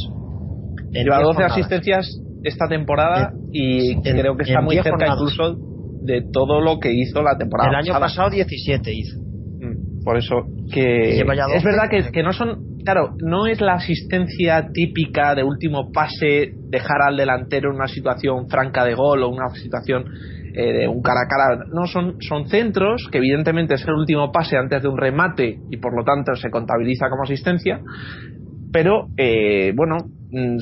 [0.91, 5.15] Lleva 12 asistencias esta temporada y en, creo que está muy cerca jornadas.
[5.15, 5.58] incluso
[6.01, 7.99] de todo lo que hizo la temporada El año pasada.
[7.99, 9.19] pasado 17 hizo.
[9.19, 10.36] Mm, por eso
[10.73, 15.91] que es verdad que, que no son claro, no es la asistencia típica de último
[15.91, 20.06] pase, dejar al delantero en una situación franca de gol o una situación
[20.58, 21.65] eh, de un cara a cara.
[21.72, 25.78] No, son, son centros que evidentemente es el último pase antes de un remate y
[25.78, 27.80] por lo tanto se contabiliza como asistencia.
[28.72, 29.98] Pero, eh, bueno,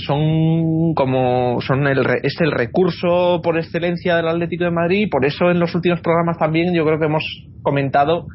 [0.05, 5.25] son como son el es el recurso por excelencia del Atlético de Madrid y por
[5.25, 7.23] eso en los últimos programas también yo creo que hemos
[7.63, 8.27] comentado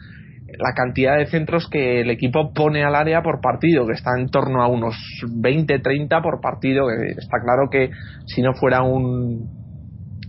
[0.59, 4.29] la cantidad de centros que el equipo pone al área por partido, que está en
[4.29, 7.91] torno a unos 20-30 por partido, que está claro que
[8.27, 9.60] si no fuera un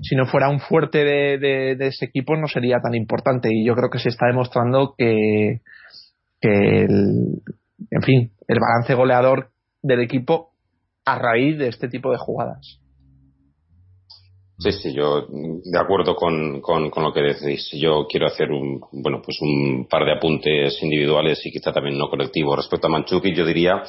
[0.02, 3.90] si no fuera un fuerte de, ese equipo no sería tan importante y yo creo
[3.90, 5.62] que se está demostrando que,
[6.40, 7.42] que el,
[7.90, 9.50] en fin, el balance goleador
[9.82, 10.52] del equipo
[11.06, 12.80] a raíz de este tipo de jugadas.
[14.58, 17.68] Sí, sí, yo de acuerdo con, con, con, lo que decís.
[17.74, 22.10] Yo quiero hacer un, bueno, pues un par de apuntes individuales y quizá también no
[22.10, 22.58] colectivos.
[22.58, 23.82] Respecto a Manchuki, yo diría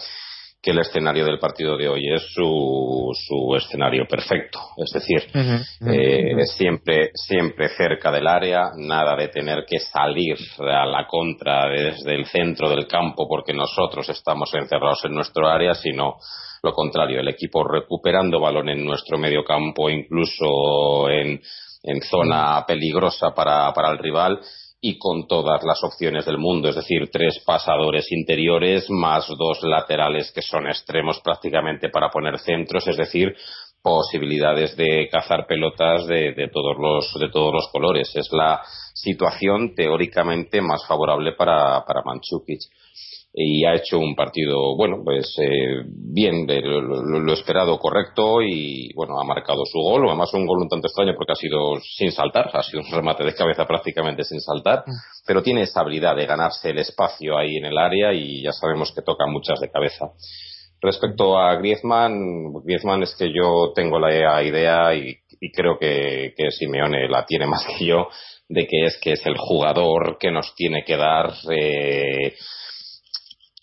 [0.63, 4.61] que el escenario del partido de hoy es su, su escenario perfecto.
[4.77, 5.93] Es decir, uh -huh.
[5.93, 6.47] eh, uh -huh.
[6.47, 12.27] siempre, siempre cerca del área, nada de tener que salir a la contra desde el
[12.27, 16.15] centro del campo porque nosotros estamos encerrados en nuestro área, sino
[16.63, 21.41] lo contrario, el equipo recuperando balón en nuestro medio campo, incluso en,
[21.83, 24.39] en zona peligrosa para, para el rival
[24.85, 30.33] y con todas las opciones del mundo, es decir, tres pasadores interiores más dos laterales
[30.33, 33.33] que son extremos prácticamente para poner centros, es decir,
[33.81, 38.11] posibilidades de cazar pelotas de, de todos los de todos los colores.
[38.17, 38.61] Es la
[38.93, 42.63] situación teóricamente más favorable para, para Manchukic
[43.35, 48.43] y ha hecho un partido, bueno, pues eh, bien, de lo, lo, lo, esperado, correcto
[48.43, 51.81] y, bueno, ha marcado su gol, además un gol un tanto extraño porque ha sido
[51.81, 54.85] sin saltar, ha sido un remate de cabeza prácticamente sin saltar,
[55.27, 58.93] pero tiene esa habilidad de ganarse el espacio ahí en el área y ya sabemos
[58.95, 60.11] que toca muchas de cabeza.
[60.83, 66.51] Respecto a Griezmann, Griezmann es que yo tengo la idea y, y creo que, que
[66.51, 68.09] Simeone la tiene más que yo,
[68.49, 72.35] de que es que es el jugador que nos tiene que dar eh,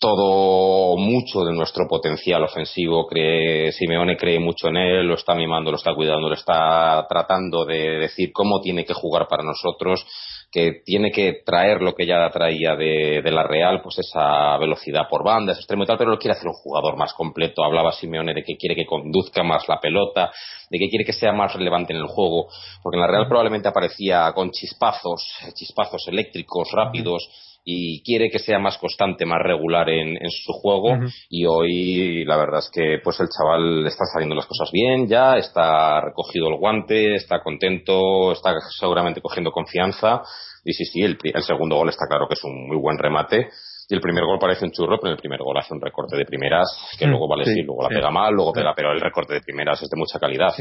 [0.00, 3.06] todo mucho de nuestro potencial ofensivo.
[3.06, 7.66] Cree, Simeone cree mucho en él, lo está mimando, lo está cuidando, lo está tratando
[7.66, 10.02] de decir cómo tiene que jugar para nosotros,
[10.50, 15.22] que tiene que traer lo que ya traía de, la Real, pues esa velocidad por
[15.22, 17.62] banda, ese extremo y tal, pero lo quiere hacer un jugador más completo.
[17.62, 20.32] Hablaba Simeone de que quiere que conduzca más la pelota,
[20.70, 22.48] de que quiere que sea más relevante en el juego,
[22.82, 27.28] porque en la Real probablemente aparecía con chispazos, chispazos eléctricos rápidos
[27.64, 30.96] y quiere que sea más constante, más regular en, su juego.
[31.28, 35.36] Y hoy la verdad es que pues el chaval está saliendo las cosas bien ya,
[35.36, 40.22] está recogido el guante, está contento, está seguramente cogiendo confianza.
[40.64, 43.48] Y sí, sí, el, segundo gol está claro que es un muy buen remate.
[43.88, 46.24] Y el primer gol parece un churro, pero el primer gol hace un recorte de
[46.24, 49.34] primeras que mm, luego vale sí, luego la pega mal, luego pega, pero el recorte
[49.34, 50.54] de primeras es de mucha calidad.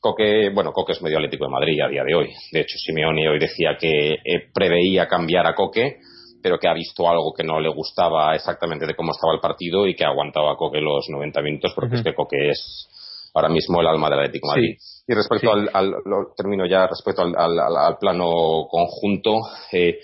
[0.00, 2.34] Coque, bueno, Coque es medio atlético de Madrid a día de hoy.
[2.52, 5.98] De hecho, Simeone hoy decía que eh, preveía cambiar a Coque
[6.44, 9.86] pero que ha visto algo que no le gustaba exactamente de cómo estaba el partido
[9.86, 12.86] y que ha aguantado a Coque los 90 minutos porque es que Coque es
[13.32, 14.76] ahora mismo el alma del Atlético Madrid.
[15.08, 15.94] Y respecto al,
[16.36, 19.40] termino ya, respecto al, plano conjunto,
[19.72, 20.00] eh,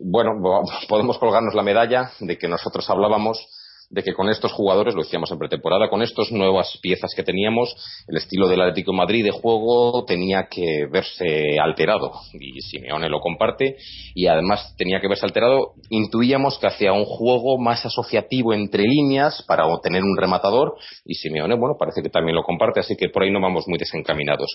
[0.00, 0.32] bueno,
[0.88, 3.46] podemos colgarnos la medalla de que nosotros hablábamos
[3.90, 7.74] de que con estos jugadores, lo decíamos en pretemporada, con estas nuevas piezas que teníamos,
[8.08, 12.12] el estilo del Atlético Madrid de juego tenía que verse alterado.
[12.32, 13.76] Y Simeone lo comparte.
[14.14, 15.74] Y además tenía que verse alterado.
[15.90, 20.76] Intuíamos que hacía un juego más asociativo entre líneas para obtener un rematador.
[21.04, 23.78] Y Simeone, bueno, parece que también lo comparte, así que por ahí no vamos muy
[23.78, 24.48] desencaminados.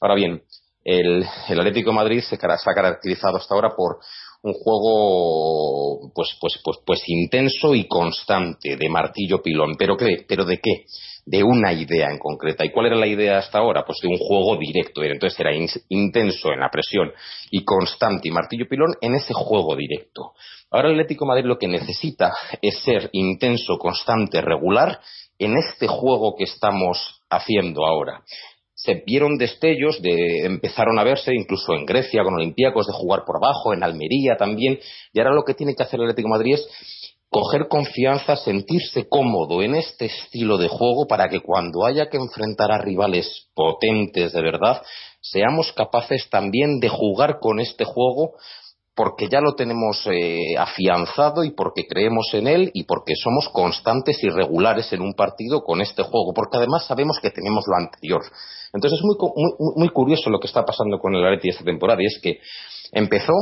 [0.00, 0.42] Ahora bien,
[0.84, 3.98] el, el Atlético Madrid se, se ha caracterizado hasta ahora por
[4.42, 9.76] un juego pues, pues, pues, pues intenso y constante de martillo pilón.
[9.76, 10.24] ¿Pero qué?
[10.26, 10.84] ¿Pero de qué?
[11.26, 12.64] De una idea en concreta.
[12.64, 13.84] ¿Y cuál era la idea hasta ahora?
[13.84, 15.02] Pues de un juego directo.
[15.02, 15.50] Entonces era
[15.88, 17.12] intenso en la presión
[17.50, 20.32] y constante y martillo pilón en ese juego directo.
[20.70, 25.00] Ahora el Atlético Madrid lo que necesita es ser intenso, constante, regular
[25.38, 28.22] en este juego que estamos haciendo ahora
[28.88, 33.36] se vieron destellos de empezaron a verse incluso en Grecia con Olympiacos de jugar por
[33.36, 34.78] abajo, en Almería también,
[35.12, 36.66] y ahora lo que tiene que hacer el Atlético Madrid es
[37.28, 42.72] coger confianza, sentirse cómodo en este estilo de juego para que cuando haya que enfrentar
[42.72, 44.80] a rivales potentes de verdad,
[45.20, 48.36] seamos capaces también de jugar con este juego
[48.98, 54.18] porque ya lo tenemos eh, afianzado y porque creemos en él y porque somos constantes
[54.24, 58.22] y regulares en un partido con este juego, porque además sabemos que tenemos lo anterior.
[58.72, 59.14] Entonces es muy,
[59.76, 62.40] muy, curioso lo que está pasando con el Atleti esta temporada y es que
[62.90, 63.34] empezó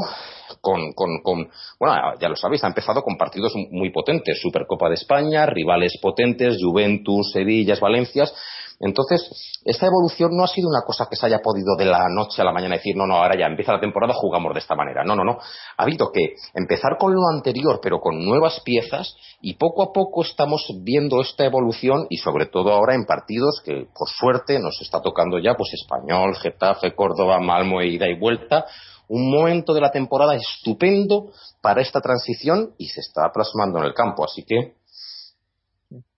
[0.60, 1.48] con, con, con,
[1.80, 6.58] bueno, ya lo sabéis, ha empezado con partidos muy potentes, Supercopa de España, rivales potentes,
[6.62, 8.30] Juventus, Sevillas, Valencias,
[8.78, 9.30] entonces,
[9.64, 12.44] esta evolución no ha sido una cosa que se haya podido de la noche a
[12.44, 15.02] la mañana decir, no, no, ahora ya empieza la temporada, jugamos de esta manera.
[15.02, 15.38] No, no, no.
[15.76, 20.22] Ha habido que empezar con lo anterior, pero con nuevas piezas, y poco a poco
[20.22, 25.00] estamos viendo esta evolución, y sobre todo ahora en partidos que, por suerte, nos está
[25.00, 28.66] tocando ya, pues Español, Getafe, Córdoba, Malmo, ida y vuelta.
[29.08, 31.30] Un momento de la temporada estupendo
[31.62, 34.24] para esta transición y se está plasmando en el campo.
[34.24, 34.74] Así que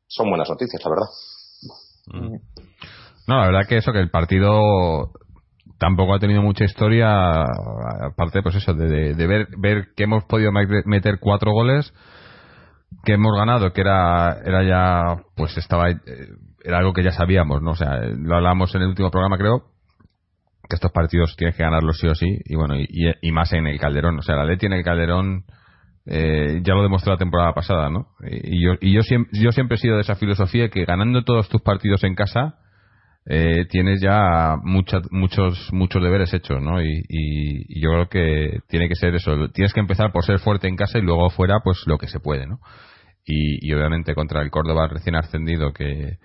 [0.08, 1.06] son buenas noticias, la verdad.
[2.12, 5.12] No, la verdad que eso, que el partido
[5.78, 11.18] tampoco ha tenido mucha historia, aparte, pues eso, de, ver, ver que hemos podido meter
[11.20, 11.92] cuatro goles,
[13.04, 15.98] que hemos ganado, que era, era ya, pues estaba, eh,
[16.64, 17.72] era algo que ya sabíamos, ¿no?
[17.72, 19.66] O sea, lo hablamos en el último programa, creo,
[20.68, 23.78] que estos partidos tienes que ganarlos sí o sí, y bueno, y, más en el
[23.78, 25.44] Calderón, o sea, la Leti en el Calderón,
[26.10, 28.08] eh, ya lo demostró la temporada pasada, ¿no?
[28.22, 31.50] Y yo, y yo, siempre, yo siempre he sido de esa filosofía que ganando todos
[31.50, 32.56] tus partidos en casa
[33.26, 36.82] eh, tienes ya muchos muchos deberes hechos, ¿no?
[36.82, 39.50] Y, yo creo que tiene que ser eso.
[39.52, 42.20] Tienes que empezar por ser fuerte en casa y luego fuera, pues lo que se
[42.20, 42.58] puede, ¿no?
[43.26, 46.16] Y, obviamente contra el Córdoba recién ascendido que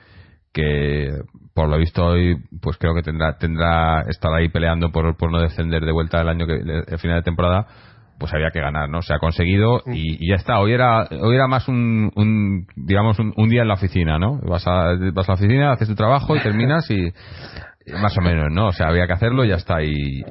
[0.53, 1.09] que
[1.55, 5.41] por lo visto hoy pues creo que tendrá tendrá estar ahí peleando por, por no
[5.41, 7.67] descender de vuelta el año que el final de temporada
[8.17, 9.01] pues había que ganar, ¿no?
[9.01, 10.59] Se ha conseguido y, ya está.
[10.59, 14.39] Hoy era, hoy era más un, digamos, un, día en la oficina, ¿no?
[14.41, 17.11] Vas a, vas a la oficina, haces tu trabajo y terminas y,
[18.01, 18.67] más o menos, ¿no?
[18.67, 19.83] O sea, había que hacerlo y ya está.
[19.83, 20.23] Y,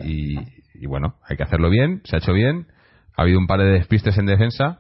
[0.75, 2.67] y, bueno, hay que hacerlo bien, se ha hecho bien.
[3.17, 4.79] Ha habido un par de despistes en defensa,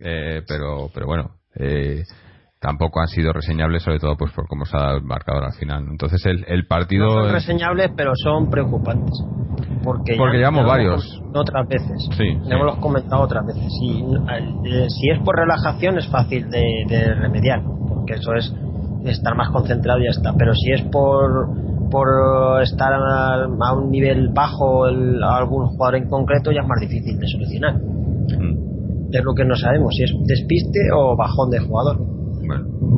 [0.00, 2.04] eh, pero, pero bueno, eh,
[2.64, 5.52] tampoco han sido reseñables, sobre todo pues por cómo se ha dado el marcador al
[5.52, 5.84] final.
[5.90, 7.04] Entonces el, el partido...
[7.04, 9.22] No son reseñables, pero son preocupantes.
[9.84, 11.22] Porque, porque llevamos varios.
[11.34, 12.08] Otras veces.
[12.16, 13.70] Sí, ya hemos comentado otras veces.
[13.82, 18.50] Y, eh, si es por relajación es fácil de, remediar, porque eso es
[19.04, 20.32] estar más concentrado y ya está.
[20.32, 21.50] Pero si es por
[21.90, 27.18] por estar a, un nivel bajo el, algún jugador en concreto ya es más difícil
[27.18, 27.74] de solucionar.
[27.76, 32.23] Mm Es lo que no sabemos, si es despiste o bajón de jugador.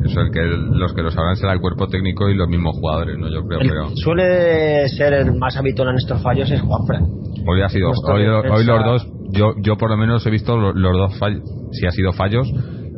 [0.05, 3.17] Eso el que los que lo sabrán será el cuerpo técnico y los mismos jugadores,
[3.17, 3.29] ¿no?
[3.29, 7.03] Yo creo, El- pero Suele ser el más habitual en estos fallos es Juanfran.
[7.47, 10.55] hoy ha sido, hoy, defensa- hoy los dos, yo, yo por lo menos he visto
[10.57, 12.47] lo- los, dos fallos, si ha sido fallos,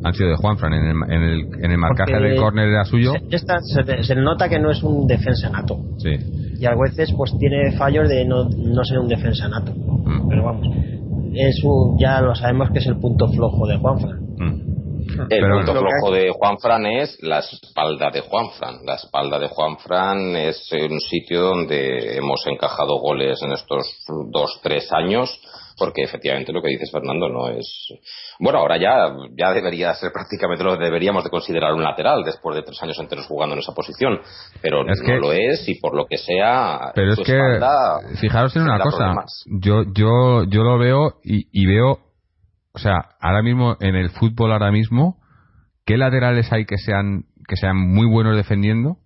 [0.03, 0.73] han sido de Juanfran.
[0.73, 4.03] En el, en el, en el marcaje Porque del córner era suyo, Se, esta- se-
[4.03, 5.77] se nota que no es un defensa nato.
[5.97, 6.11] sí.
[6.61, 9.71] Y a veces pues tiene fallos de no, no ser un defensa nato.
[9.73, 10.27] Mm.
[10.27, 10.67] Pero vamos,
[11.33, 14.19] es un, ya lo sabemos que es el punto flojo de Juanfran.
[14.37, 14.68] Mm.
[15.23, 18.85] El Pero punto flojo de Juanfran es la espalda de Juanfran.
[18.85, 23.87] La espalda de Juanfran es un sitio donde hemos encajado goles en estos
[24.31, 25.29] dos, tres años,
[25.77, 27.87] porque efectivamente lo que dices Fernando no es.
[28.39, 32.55] Bueno, ahora ya, ya debería ser prácticamente lo que deberíamos de considerar un lateral después
[32.55, 34.19] de tres años enteros jugando en esa posición,
[34.61, 36.91] pero Es no que- lo es y por lo que sea.
[36.95, 39.13] Pero su es que, espalda fijaros en una cosa,
[39.45, 41.99] yo, yo, yo lo veo y, y veo,
[42.73, 45.17] o sea, ahora mismo en el fútbol ahora mismo,
[45.85, 48.97] ¿qué laterales hay que sean, que sean muy buenos defendiendo?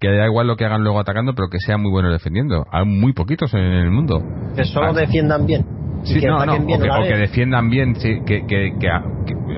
[0.00, 2.66] Que da igual lo que hagan luego atacando, pero que sean muy buenos defendiendo.
[2.72, 4.20] Hay muy poquitos en el mundo.
[4.56, 4.92] Que solo Ah.
[4.92, 5.64] defiendan bien.
[6.04, 8.72] Sí, que no, no, bien o, que, o que defiendan bien, sí, que, que,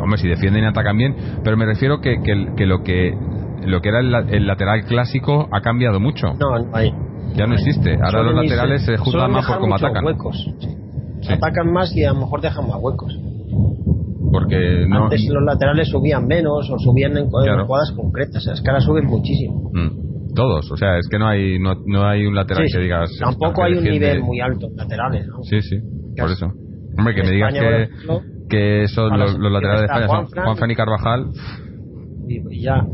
[0.02, 3.16] hombre, si defienden y atacan bien, pero me refiero que, que, lo que
[3.64, 6.26] lo que era el, el lateral clásico ha cambiado mucho.
[6.38, 6.92] No, hay.
[7.34, 7.94] ya no existe.
[7.94, 10.04] Ahora Suelen los irse- laterales se juzgan suelen más por cómo atacan.
[10.04, 10.50] Huecos.
[10.60, 10.68] Sí.
[11.28, 13.16] Atacan más y a lo mejor dejan más huecos.
[14.32, 15.04] Porque no.
[15.04, 17.66] Antes los laterales subían menos o subían en, Claro.
[17.66, 18.44] jugadas concretas.
[18.66, 19.70] Ahora suben muchísimo.
[19.72, 22.78] Mm, todos, o sea, es que no hay no, no hay un lateral Sí, que
[22.78, 22.82] sí.
[22.84, 23.10] digas.
[23.20, 25.26] Tampoco hay un nivel muy alto en laterales.
[25.28, 25.42] ¿no?
[25.44, 25.76] Sí, sí,
[26.18, 26.46] por eso.
[26.98, 30.16] Hombre, que me digas España, que, ejemplo, que son los, los laterales de España son
[30.16, 30.44] Juanfran.
[30.44, 31.26] Juanfran y Carvajal.
[32.26, 32.84] y ya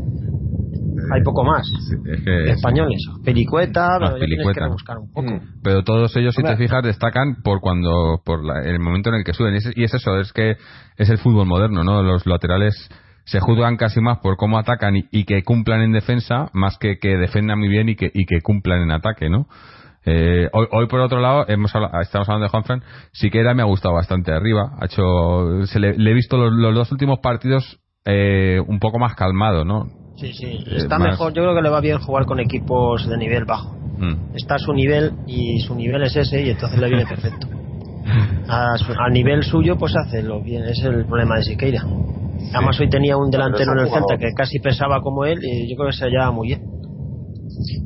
[1.13, 1.65] hay poco más.
[1.67, 3.01] sí, es que Españoles.
[3.23, 4.59] Pelicueta, pero tienes Pelicueta.
[4.59, 5.31] que rebuscar un poco.
[5.33, 5.39] Mm.
[5.63, 9.23] pero todos ellos si te fijas destacan por cuando por la- el momento en el
[9.23, 10.55] que suben y es, y es eso es que
[10.97, 12.89] es el fútbol moderno no los laterales
[13.25, 16.97] se juzgan casi más por cómo atacan y, y que cumplan en defensa más que
[16.99, 19.47] que defendan muy bien y que y que cumplan en ataque no
[20.03, 23.65] Eh, hoy, hoy, por otro lado hemos habla- estamos hablando de Juanfran Siqueira me ha
[23.65, 27.79] gustado bastante arriba ha hecho se le, le he visto los, los dos últimos partidos
[28.05, 29.85] eh, un poco más calmado no
[30.21, 30.45] Sí, sí.
[30.45, 31.33] Eh, Está más- mejor.
[31.33, 33.75] Yo creo que le va bien jugar con equipos de nivel bajo.
[33.97, 34.35] Mm.
[34.35, 37.47] Está a su nivel y su nivel es ese y entonces le viene perfecto.
[38.47, 40.63] A, su- a nivel suyo, pues hace lo bien.
[40.63, 41.83] Es el problema de Siqueira.
[42.53, 43.89] Además, hoy tenía un delantero en el.
[43.89, 46.61] Celta que casi pesaba como él y yo creo que se llevaba muy bien.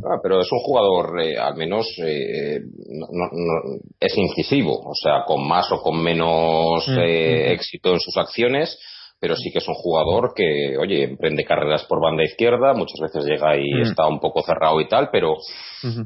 [0.08, 4.93] Ah, pero es un jugador, eh, al menos, eh, no- no- no- es incisivo, o
[4.93, 8.78] sea, con más o con menos Mm, eh, éxito en sus acciones,
[9.19, 13.25] pero sí que es un jugador que, oye, emprende carreras por banda izquierda, muchas veces
[13.25, 13.82] llega y Mm.
[13.84, 15.36] está un poco cerrado y tal, pero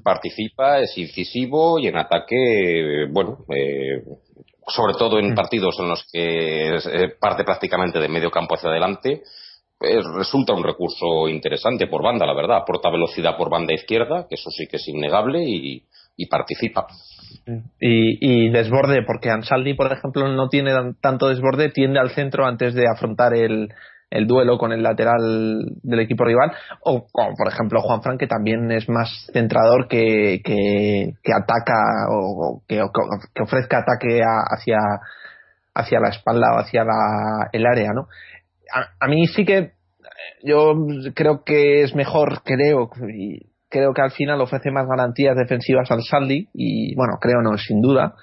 [0.03, 4.03] participa, es incisivo y en ataque, eh, bueno, eh,
[4.67, 5.25] sobre todo Mm.
[5.25, 9.23] en partidos en los que eh, parte prácticamente de medio campo hacia adelante,
[9.77, 12.57] pues resulta un recurso interesante por banda, la verdad.
[12.57, 15.83] Aporta velocidad por banda izquierda, que eso sí que es innegable, y,
[16.17, 16.85] y participa.
[17.79, 22.45] Y, y desborde, porque Ansaldi, por ejemplo, no tiene tan- tanto desborde, tiende al centro
[22.45, 23.69] antes de afrontar el,
[24.09, 26.51] el duelo con el lateral del equipo rival.
[26.83, 32.07] O como, por ejemplo, Juan Fran, que también es más centrador que, que, que ataca
[32.11, 32.81] o, que,
[33.41, 34.77] ofrezca ataque a- hacia,
[35.75, 38.07] hacia la espalda o hacia la, el área, ¿no?
[38.73, 39.71] A, a mí sí que
[40.43, 40.73] yo
[41.15, 46.03] creo que es mejor, creo, y creo que al final ofrece más garantías defensivas al
[46.03, 48.15] Saldi, y bueno, creo no, sin duda,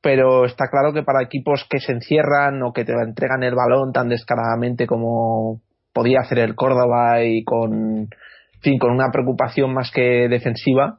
[0.00, 3.92] pero está claro que para equipos que se encierran o que te entregan el balón
[3.92, 5.60] tan descaradamente como
[5.92, 10.98] podía hacer el Córdoba y con, en fin, con una preocupación más que defensiva,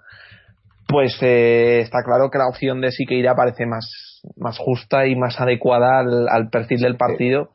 [0.88, 5.40] pues eh, está claro que la opción de Siqueira parece más, más justa y más
[5.40, 7.52] adecuada al, al perfil del partido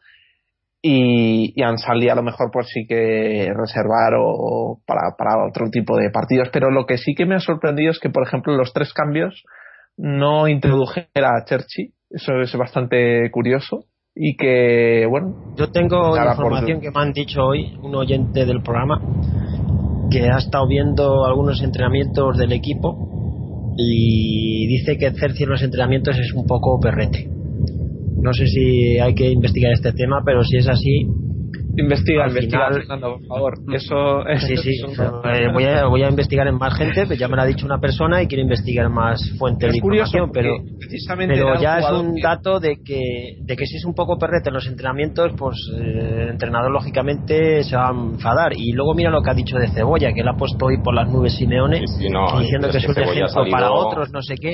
[0.86, 5.96] y, y Ansaldi a lo mejor pues sí que reservar o para, para otro tipo
[5.96, 6.50] de partidos.
[6.52, 9.44] Pero lo que sí que me ha sorprendido es que por ejemplo los tres cambios
[9.96, 13.86] no introdujera a Cherchi eso es bastante curioso.
[14.14, 18.62] Y que bueno Yo tengo por información que me han dicho hoy, un oyente del
[18.62, 19.00] programa,
[20.10, 26.16] que ha estado viendo algunos entrenamientos del equipo y dice que Cerci en los entrenamientos
[26.18, 27.28] es un poco perrete.
[28.22, 31.06] No sé si hay que investigar este tema, pero si es así,
[31.76, 34.70] investiga investiga final- Fernando, por favor eso sí, sí.
[34.92, 37.46] eso- eh, voy, a, voy a investigar en más gente, pues ya me lo ha
[37.46, 40.54] dicho una persona y quiero investigar más fuentes de es curioso información, pero
[41.26, 44.50] pero ya es un que- dato de que, de que si es un poco perrete
[44.50, 48.52] en los entrenamientos, pues eh, el entrenador lógicamente se va a enfadar.
[48.56, 50.94] Y luego mira lo que ha dicho de Cebolla, que le ha puesto hoy por
[50.94, 54.22] las nubes Simeone, Sí, sí, no, diciendo es que es un ejemplo para otros, no
[54.22, 54.52] sé qué.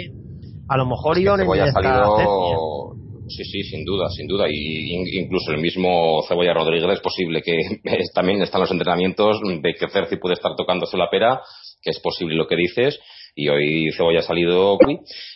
[0.69, 2.95] A lo mejor Es que Ione Cebolla ha está salido,
[3.37, 4.47] Sí, sí, sin duda, sin duda.
[4.49, 7.81] Y incluso el mismo Cebolla Rodríguez es posible que
[8.14, 11.41] también están los entrenamientos de que Cerci puede estar tocándose la pera,
[11.83, 12.99] que es posible lo que dices.
[13.35, 14.76] Y hoy Cebolla ha salido,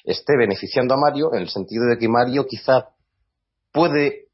[0.04, 2.88] esté beneficiando a Mario en el sentido de que Mario quizá
[3.72, 4.24] puede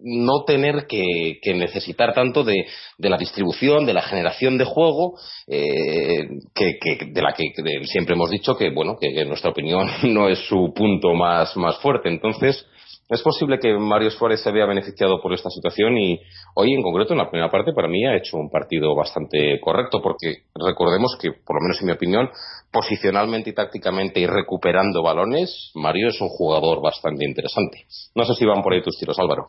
[0.00, 2.66] no tener que, necesitar tanto de,
[2.98, 7.52] la distribución, de la generación de juego, eh, que, de la que
[7.84, 11.78] siempre hemos dicho que, bueno, que en nuestra opinión no es su punto más, más
[11.78, 12.08] fuerte.
[12.08, 12.66] Entonces,
[13.08, 16.20] es posible que Mario Suárez se vea beneficiado por esta situación y
[16.54, 20.00] hoy en concreto en la primera parte para mí ha hecho un partido bastante correcto
[20.00, 22.30] porque recordemos que, por lo menos en mi opinión,
[22.70, 27.84] posicionalmente y tácticamente y recuperando balones, Mario es un jugador bastante interesante.
[28.14, 29.46] No sé si van por ahí tus tiros, Álvaro.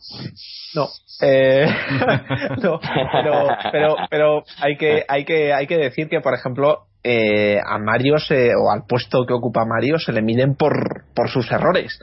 [0.75, 0.89] No,
[1.21, 1.65] eh,
[2.61, 2.79] no
[3.11, 7.77] pero, pero, pero hay, que, hay, que, hay que decir que, por ejemplo, eh, a
[7.79, 11.99] Mario se, o al puesto que ocupa Mario se le miden por, por sus errores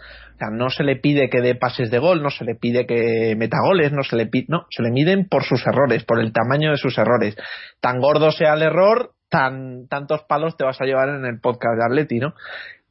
[0.51, 3.59] no se le pide que dé pases de gol, no se le pide que meta
[3.63, 6.71] goles, no se le pide, no, se le miden por sus errores, por el tamaño
[6.71, 7.37] de sus errores.
[7.81, 11.77] Tan gordo sea el error, tan tantos palos te vas a llevar en el podcast
[11.79, 12.35] de Atleti, ¿no?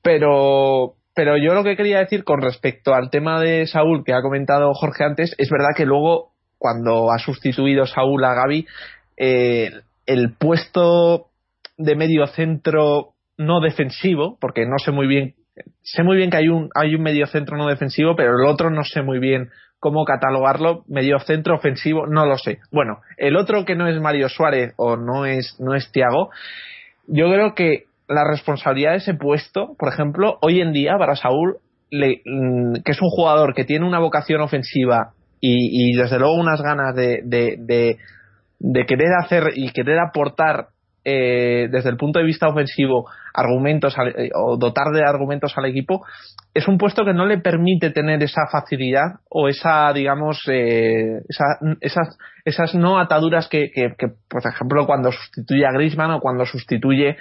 [0.03, 4.21] Pero pero yo lo que quería decir con respecto al tema de Saúl que ha
[4.21, 8.67] comentado Jorge antes, es verdad que luego cuando ha sustituido Saúl a Gaby,
[9.17, 9.71] eh,
[10.05, 11.27] el puesto
[11.77, 15.35] de medio centro no defensivo, porque no sé muy bien
[15.81, 18.69] sé muy bien que hay un, hay un medio centro no defensivo, pero el otro
[18.69, 19.49] no sé muy bien
[19.79, 22.59] cómo catalogarlo, medio centro ofensivo, no lo sé.
[22.71, 26.29] Bueno, el otro que no es Mario Suárez o no es, no es Tiago,
[27.07, 31.57] yo creo que la responsabilidad de ese puesto, por ejemplo, hoy en día para Saúl,
[31.91, 36.93] mm, que es un jugador que tiene una vocación ofensiva y, desde luego unas ganas
[36.95, 37.97] de, de,
[38.59, 40.67] de querer hacer y querer aportar
[41.05, 46.05] eh, desde el punto de vista ofensivo argumentos eh, o dotar de argumentos al equipo
[46.53, 51.21] es un puesto que no le permite tener esa facilidad o esa digamos eh,
[52.43, 53.71] esas no ataduras que,
[54.27, 57.17] por ejemplo cuando sustituye a Griezmann o cuando sustituye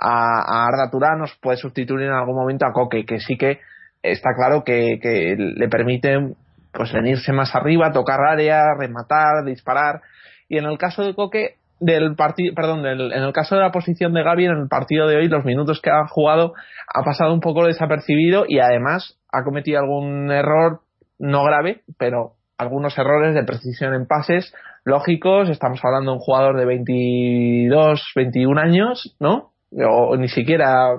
[0.00, 3.60] a, a Arda Turán nos puede sustituir en algún momento a Coque que sí que
[4.02, 6.34] está claro que, que le permite
[6.72, 10.00] pues venirse más arriba tocar área rematar disparar.
[10.48, 13.70] Y en el caso de Coque del partido, perdón, del, en el caso de la
[13.70, 16.54] posición de Gaby en el partido de hoy, los minutos que ha jugado
[16.92, 20.80] ha pasado un poco desapercibido y además ha cometido algún error
[21.18, 24.52] no grave, pero algunos errores de precisión en pases
[24.84, 25.48] lógicos.
[25.48, 29.52] Estamos hablando de un jugador de 22, 21 años, ¿no?
[29.72, 30.94] O ni siquiera,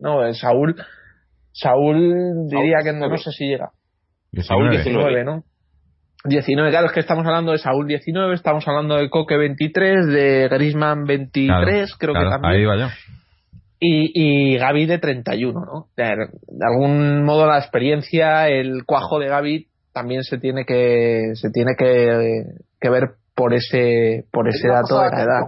[0.00, 0.76] no, Saúl,
[1.52, 3.70] Saúl diría que no, no sé si llega.
[4.42, 5.44] Saúl 19, ¿no?
[6.24, 10.48] 19, claro, es que estamos hablando de Saúl 19, estamos hablando de Coque 23, de
[10.50, 12.54] Grisman 23, creo que también.
[12.54, 12.90] Ahí vaya.
[13.78, 15.86] Y, y Gaby de 31, ¿no?
[15.96, 16.14] De,
[16.60, 22.44] algún modo la experiencia, el cuajo de Gaby también se tiene que se tiene que,
[22.78, 25.46] que ver por ese por ese dato de la edad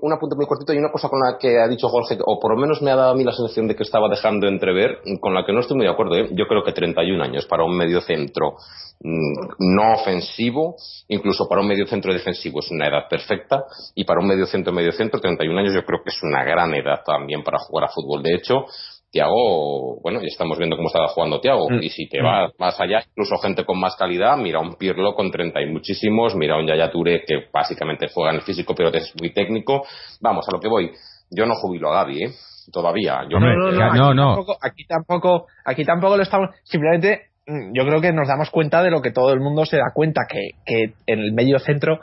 [0.00, 2.54] un apunte muy cortito y una cosa con la que ha dicho Jorge, o por
[2.54, 5.34] lo menos me ha dado a mí la sensación de que estaba dejando entrever, con
[5.34, 6.16] la que no estoy muy de acuerdo.
[6.16, 6.28] ¿eh?
[6.32, 8.56] Yo creo que 31 años para un medio centro
[9.00, 10.76] mm, no ofensivo,
[11.08, 13.64] incluso para un medio centro defensivo es una edad perfecta,
[13.94, 16.74] y para un medio centro medio centro 31 años yo creo que es una gran
[16.74, 18.22] edad también para jugar a fútbol.
[18.22, 18.66] De hecho,
[19.10, 21.68] Tiago, bueno, ya estamos viendo cómo estaba jugando Tiago.
[21.68, 21.82] Mm.
[21.82, 25.30] Y si te vas más allá, incluso gente con más calidad, mira un Pirlo con
[25.30, 29.12] 30 y muchísimos, mira un Yaya Touré que básicamente juega en el físico pero es
[29.20, 29.84] muy técnico.
[30.20, 30.92] Vamos, a lo que voy.
[31.30, 32.30] Yo no jubilo a Gaby, ¿eh?
[32.72, 33.22] Todavía.
[33.28, 36.50] Yo no, no, no, aquí, Tampoco, aquí tampoco, lo estamos.
[36.62, 39.78] Simplemente mm, yo creo que nos damos cuenta de lo que todo el mundo se
[39.78, 41.98] da cuenta, que, que en el medio centro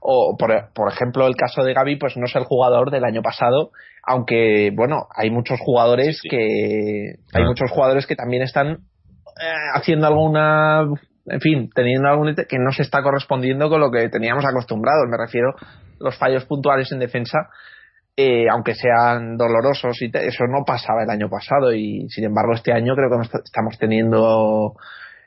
[0.00, 3.22] o por, por, ejemplo el caso de Gaby pues no es el jugador del año
[3.22, 3.70] pasado
[4.02, 8.78] aunque bueno hay muchos jugadores que hay muchos jugadores que también están
[9.40, 10.86] eh, haciendo alguna
[11.26, 15.06] en fin teniendo algún que no se está correspondiendo con lo que teníamos acostumbrados.
[15.08, 15.54] Me refiero
[15.98, 17.48] los fallos puntuales en defensa
[18.16, 22.72] eh, aunque sean dolorosos y eso no pasaba el año pasado y sin embargo este
[22.72, 24.74] año creo que estamos teniendo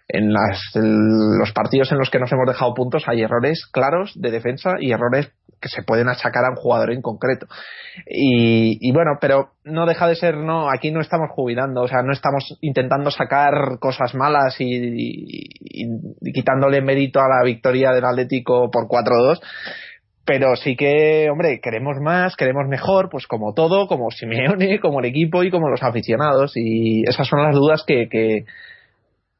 [0.08, 4.32] en las, los partidos en los que nos hemos dejado puntos hay errores claros de
[4.32, 5.32] defensa y errores
[5.64, 7.48] que se pueden achacar a un jugador en concreto.
[8.06, 12.12] Y, bueno, pero no deja de ser, no, aquí no estamos jubilando, o sea, no
[12.12, 15.48] estamos intentando sacar cosas malas y,
[16.34, 19.40] quitándole mérito a la victoria del Atlético por 4-2
[20.26, 25.06] pero sí que, hombre, queremos más, queremos mejor, pues como todo, como Simeone, como el
[25.08, 26.54] equipo y como los aficionados.
[26.56, 28.08] Y esas son las dudas que,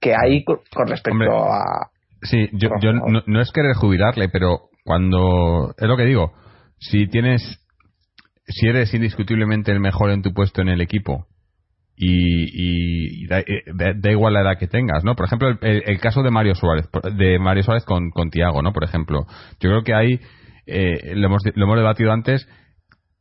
[0.04, 1.90] que hay con respecto a.
[2.22, 5.74] Sí, yo, yo no, es querer jubilarle, pero cuando.
[5.78, 6.34] Es lo que digo.
[6.78, 7.42] Si tienes.
[8.46, 11.28] Si eres indiscutiblemente el mejor en tu puesto en el equipo
[11.96, 15.16] y, da, igual la edad que tengas, ¿no?
[15.16, 18.74] Por ejemplo, el, caso de Mario Suárez, de Mario Suárez con, con Tiago, ¿no?
[18.74, 19.26] Por ejemplo,
[19.60, 20.20] yo creo que hay,
[20.66, 22.48] eh, lo, hemos, lo hemos debatido antes,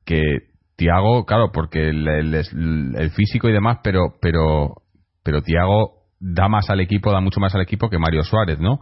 [0.04, 0.20] que
[0.76, 4.74] Tiago, claro, porque el, el, físico y demás, pero, pero,
[5.22, 8.78] pero Tiago da más al equipo, da mucho más al equipo que Mario Suárez, ¿no?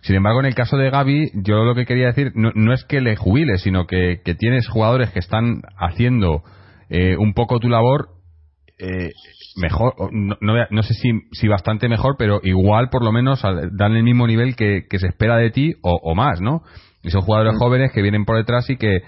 [0.00, 3.00] Sin embargo, en el caso de Gaby, yo lo que quería decir no, es que
[3.00, 6.42] le jubile, sino que, que tienes jugadores que están haciendo
[6.88, 8.08] eh, un poco tu labor
[8.78, 9.10] eh,
[9.56, 14.04] mejor, no, no, sé si, si, bastante mejor, pero igual por lo menos dan el
[14.04, 16.62] mismo nivel que, se espera de ti o, más, ¿no?
[17.02, 17.58] Y son jugadores mm.
[17.58, 19.00] jóvenes que vienen por detrás y que,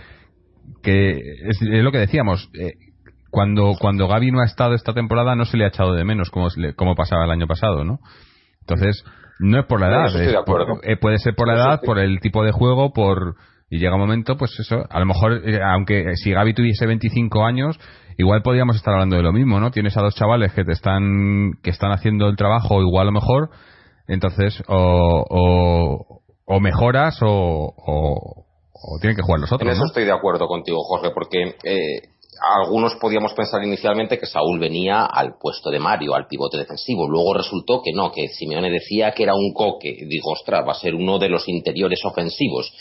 [0.82, 2.50] que es, lo que decíamos.
[2.58, 2.72] Eh,
[3.30, 6.30] cuando, cuando Gaby no ha estado esta temporada no se le ha echado de menos
[6.30, 8.00] como, como pasaba el año pasado, ¿no?
[8.60, 9.04] Entonces,
[9.38, 12.52] no es por la edad, eh, puede ser por la edad, por el tipo de
[12.52, 13.36] juego, por
[13.70, 17.44] y llega un momento, pues eso, a lo mejor, eh, aunque si Gaby tuviese 25
[17.44, 17.78] años,
[18.18, 19.70] igual podríamos estar hablando de lo mismo, ¿no?
[19.70, 23.50] Tienes a dos chavales que te están, que están haciendo el trabajo igual o mejor,
[24.08, 28.46] entonces, o, o, mejoras o, o,
[29.00, 29.68] tienen que jugar los otros.
[29.68, 32.08] En eso estoy de acuerdo contigo, Jorge, porque eh,
[32.40, 37.08] algunos podíamos pensar inicialmente que Saúl venía al puesto de Mario, al pivote defensivo.
[37.08, 40.06] Luego resultó que no, que Simeone decía que era un coque.
[40.06, 42.72] Digo, ostras, va a ser uno de los interiores ofensivos.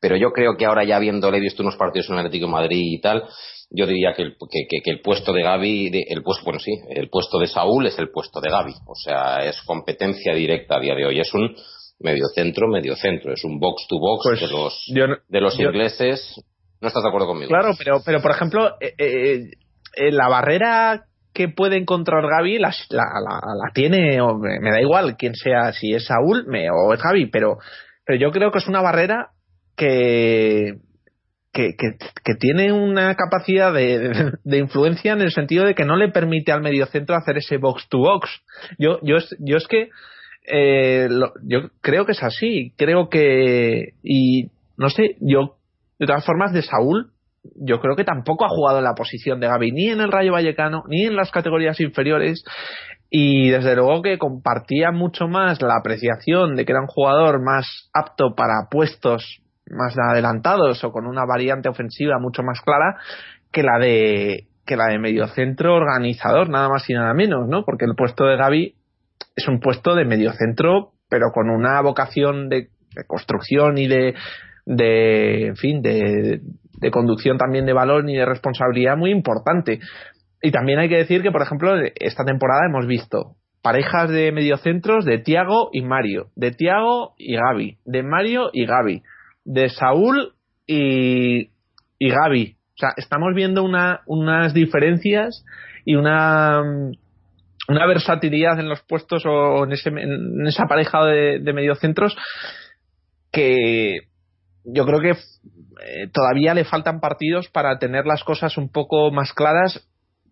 [0.00, 2.82] Pero yo creo que ahora ya habiéndole visto unos partidos en el Atlético de Madrid
[2.82, 3.24] y tal,
[3.70, 7.38] yo diría que el, que, el puesto de Gaby, el puesto, bueno sí, el puesto
[7.38, 8.74] de Saúl es el puesto de Gaby.
[8.86, 11.20] O sea, es competencia directa a día de hoy.
[11.20, 11.56] Es un
[11.98, 13.32] medio centro, medio centro.
[13.32, 14.84] Es un box to box pues de los,
[15.28, 16.36] de los ingleses
[16.80, 17.48] ¿No estás de acuerdo conmigo?
[17.48, 19.50] Claro, pero, pero por ejemplo, eh, eh,
[19.96, 25.34] eh, la barrera que puede encontrar Gaby la, la, la, tiene, me da igual quién
[25.34, 27.58] sea, si es Saúl me, o es Gaby, pero,
[28.04, 29.30] pero yo creo que es una barrera
[29.76, 30.78] que,
[31.52, 36.08] que, que, tiene una capacidad de, de, influencia en el sentido de que no le
[36.08, 38.30] permite al mediocentro hacer ese box to box.
[38.78, 39.90] Yo, yo, yo es que
[40.46, 41.08] eh,
[41.42, 42.72] yo creo que es así.
[42.76, 43.94] Creo que.
[44.02, 45.56] Y no sé, yo
[45.98, 47.12] de todas formas, de Saúl,
[47.54, 50.32] yo creo que tampoco ha jugado en la posición de Gaby, ni en el Rayo
[50.32, 52.44] Vallecano, ni en las categorías inferiores.
[53.08, 57.88] Y desde luego que compartía mucho más la apreciación de que era un jugador más
[57.94, 62.98] apto para puestos más adelantados o con una variante ofensiva mucho más clara
[63.52, 67.64] que la de que la de mediocentro organizador, nada más y nada menos, ¿no?
[67.64, 68.74] Porque el puesto de Gaby
[69.36, 72.68] es un puesto de mediocentro, pero con una vocación de
[73.06, 74.14] construcción y de
[74.66, 76.40] de, en fin, de,
[76.78, 79.80] de conducción también de balón y de responsabilidad muy importante.
[80.42, 85.04] Y también hay que decir que, por ejemplo, esta temporada hemos visto parejas de mediocentros
[85.04, 89.02] de Tiago y Mario, de Tiago y Gaby, de Mario y Gaby,
[89.44, 90.34] de Saúl
[90.66, 91.50] y,
[91.98, 92.56] y Gaby.
[92.74, 95.44] O sea, estamos viendo una, unas diferencias
[95.84, 96.62] y una,
[97.68, 102.16] una versatilidad en los puestos o en, ese, en esa pareja de, de mediocentros
[103.32, 104.02] que
[104.66, 109.32] yo creo que eh, todavía le faltan partidos para tener las cosas un poco más
[109.32, 109.88] claras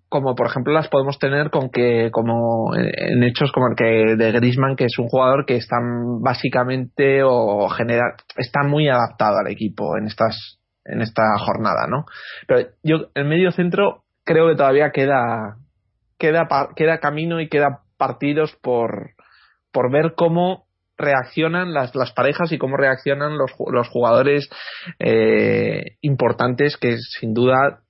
[0.08, 4.32] como por ejemplo las podemos tener con que como en hechos como el que de
[4.32, 5.76] Griezmann que es un jugador que está
[6.20, 12.04] básicamente o genera está muy adaptado al equipo en estas en esta jornada no
[12.46, 15.56] pero yo el medio centro creo que todavía queda
[16.18, 19.14] queda queda camino y queda partidos por
[19.72, 20.63] por ver cómo
[20.96, 24.48] reaccionan las, las parejas y cómo reaccionan los, los jugadores
[24.98, 27.80] eh, importantes que sin duda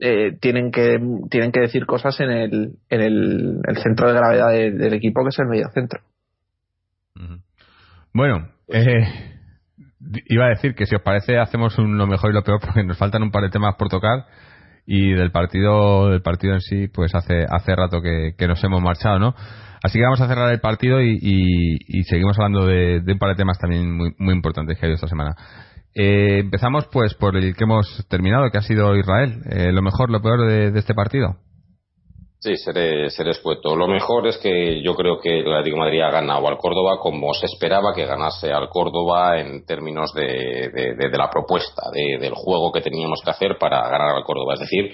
[0.00, 0.98] eh, tienen que
[1.30, 5.38] tienen que decir cosas en el, en el, centro de gravedad del equipo que es
[5.38, 6.00] el mediocentro.
[8.12, 9.38] Bueno eh,
[10.26, 12.84] iba a decir que si os parece hacemos un, lo mejor y lo peor porque
[12.84, 14.26] nos faltan un par de temas por tocar
[14.86, 18.80] y del partido del partido en sí pues hace hace rato que, que nos hemos
[18.80, 19.34] marchado no
[19.82, 23.58] Así que vamos a cerrar el partido y, seguimos hablando de, un par de temas
[23.58, 25.36] también muy, muy importantes que ha habido esta semana.
[25.94, 29.40] Eh, empezamos pues por el que hemos terminado, que ha sido Israel.
[29.50, 31.36] Eh, lo mejor, lo peor de, este partido.
[32.40, 33.74] Sí, seré, seré escueto.
[33.74, 36.98] Lo mejor es que yo creo que el Atlético de Madrid ha ganado al Córdoba
[37.00, 42.70] como se esperaba que ganase al Córdoba en términos de, de la propuesta, del juego
[42.70, 44.54] que teníamos que hacer para ganar al Córdoba.
[44.54, 44.92] Es decir,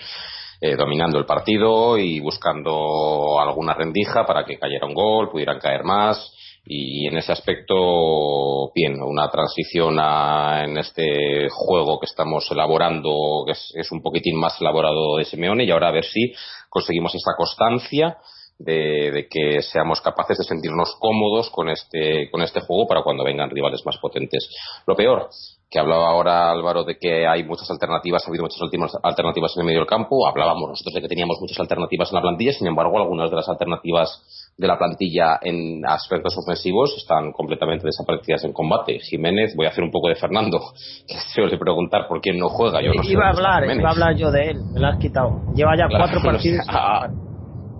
[0.64, 5.84] eh, dominando el partido y buscando alguna rendija para que cayera un gol, pudieran caer
[5.84, 6.32] más.
[6.64, 13.92] Y en ese aspecto, bien, una transición en este juego que estamos elaborando, que es,
[13.92, 16.32] un poquitín más elaborado de Simeone, y ahora a ver si
[16.70, 18.16] conseguimos esa constancia
[18.58, 23.50] de, que seamos capaces de sentirnos cómodos con este, con este juego para cuando vengan
[23.50, 24.48] rivales más potentes.
[24.86, 25.28] Lo peor,
[25.70, 29.60] que hablaba ahora Álvaro de que hay muchas alternativas, ha habido muchas últimas alternativas en
[29.60, 32.68] el medio del campo, hablábamos nosotros de que teníamos muchas alternativas en la plantilla, sin
[32.68, 38.52] embargo algunas de las alternativas de la plantilla en aspectos ofensivos están completamente desaparecidas en
[38.52, 39.00] combate.
[39.00, 40.60] Jiménez, voy a hacer un poco de Fernando,
[41.08, 42.80] que se os preguntar por quién no juega.
[42.80, 45.42] Yo no iba a hablar, iba a hablar yo de él, me lo has quitado.
[45.54, 46.66] Lleva ya cuatro partidos.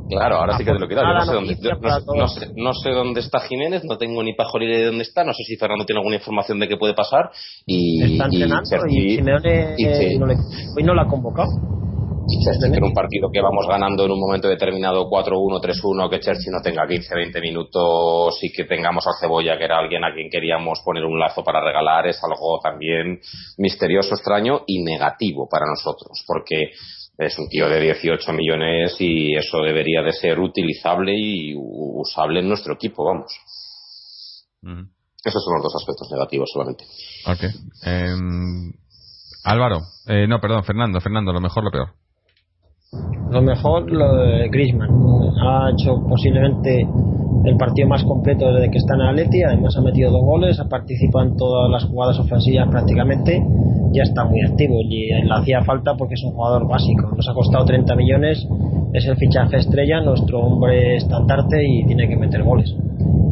[0.09, 1.05] Claro, ahora sí que te lo quitas.
[1.05, 5.25] no sé, dónde, no, sé, dónde está Jiménez, no tengo ni pajolera de dónde está,
[5.25, 7.31] no sé si Fernando tiene alguna información de qué puede pasar.
[7.67, 10.35] Y, está entrenando y, Simeone no le,
[10.77, 11.49] hoy no lo ha convocado.
[12.27, 16.21] Y que en un partido que vamos ganando en un momento determinado 4-1, 3-1, que
[16.21, 20.15] Chelsea no tenga 15, 20 minutos y que tengamos a Cebolla, que era alguien a
[20.15, 23.21] quien queríamos poner un lazo para regalar, es algo también
[23.59, 26.71] misterioso, extraño y negativo para nosotros, porque
[27.19, 32.49] es un tío de 18 millones y eso debería de ser utilizable y usable en
[32.49, 33.33] nuestro equipo, vamos.
[35.25, 36.85] Esos son los dos aspectos negativos solamente.
[37.27, 37.45] Ok.
[37.85, 38.73] Em,
[39.45, 41.89] Álvaro, eh, no, perdón, Fernando, Fernando, lo mejor, lo peor.
[43.31, 44.91] Lo mejor, lo de Griezmann.
[45.41, 46.87] Ha hecho posiblemente
[47.45, 50.69] el partido más completo desde que está en Atleti, además ha metido dos goles, ha
[50.69, 53.43] participado en todas las jugadas ofensivas prácticamente,
[53.93, 57.35] ya está muy activo y le hacía falta porque es un jugador básico, nos ha
[57.35, 58.47] costado 30 millones,
[58.93, 62.75] es el fichaje estrella, nuestro hombre estandarte y tiene que meter goles.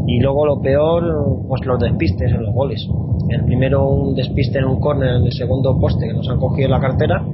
[0.07, 2.87] Y luego lo peor, pues los despistes en los goles.
[3.29, 6.69] El primero un despiste en un córner, en el segundo poste que nos han cogido
[6.69, 7.25] la cartera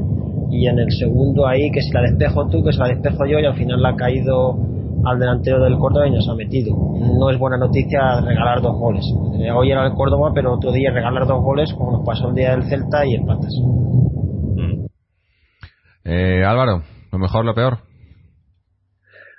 [0.50, 3.40] y en el segundo ahí que si la despejo tú, que si la despejo yo
[3.40, 4.56] y al final la ha caído
[5.04, 6.74] al delantero del Córdoba y nos ha metido.
[7.18, 9.04] No es buena noticia regalar dos goles.
[9.40, 12.34] Eh, hoy era el Córdoba, pero otro día regalar dos goles, como nos pasó el
[12.34, 13.52] día del Celta y empatas.
[14.56, 14.86] Mm.
[16.04, 16.82] Eh, Álvaro,
[17.12, 17.78] ¿lo mejor, lo peor?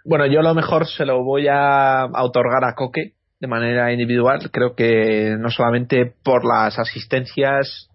[0.06, 4.50] Bueno, yo lo mejor se lo voy a otorgar a Coque de manera individual.
[4.52, 7.90] Creo que no solamente por las asistencias,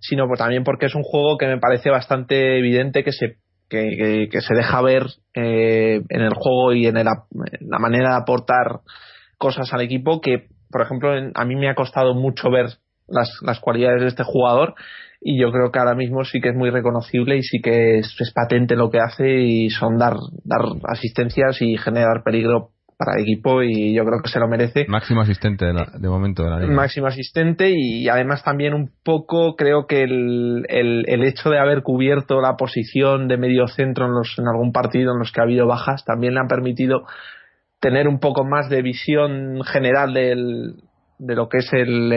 [0.00, 3.36] sino también porque es un juego que me parece bastante evidente que se
[3.68, 8.80] que, se deja ver eh, en el juego y en, la manera de aportar
[9.38, 12.66] cosas al equipo que, por ejemplo, a mí me ha costado mucho ver
[13.08, 14.74] las, las cualidades de este jugador
[15.20, 18.14] y yo creo que ahora mismo sí que es muy reconocible y sí que es,
[18.18, 20.14] es patente lo que hace y son dar,
[20.44, 24.86] dar asistencias y generar peligro para el equipo y yo creo que se lo merece.
[24.88, 26.72] Máximo asistente de, momento de la liga.
[26.72, 32.40] Máximo asistente y además también un poco creo que el, el, hecho de haber cubierto
[32.40, 35.66] la posición de medio centro en, los, en algún partido en los que ha habido
[35.66, 37.04] bajas también le han permitido
[37.80, 40.76] tener un poco más de visión general del,
[41.18, 42.12] de lo que es el,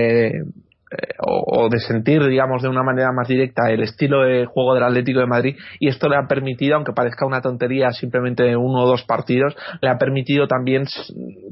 [0.92, 4.74] eh, eh, o, de sentir, digamos, de una manera más directa el estilo de juego
[4.74, 8.84] del Atlético de Madrid y esto le ha permitido, aunque parezca una tontería simplemente uno
[8.84, 10.86] o dos partidos, le ha permitido también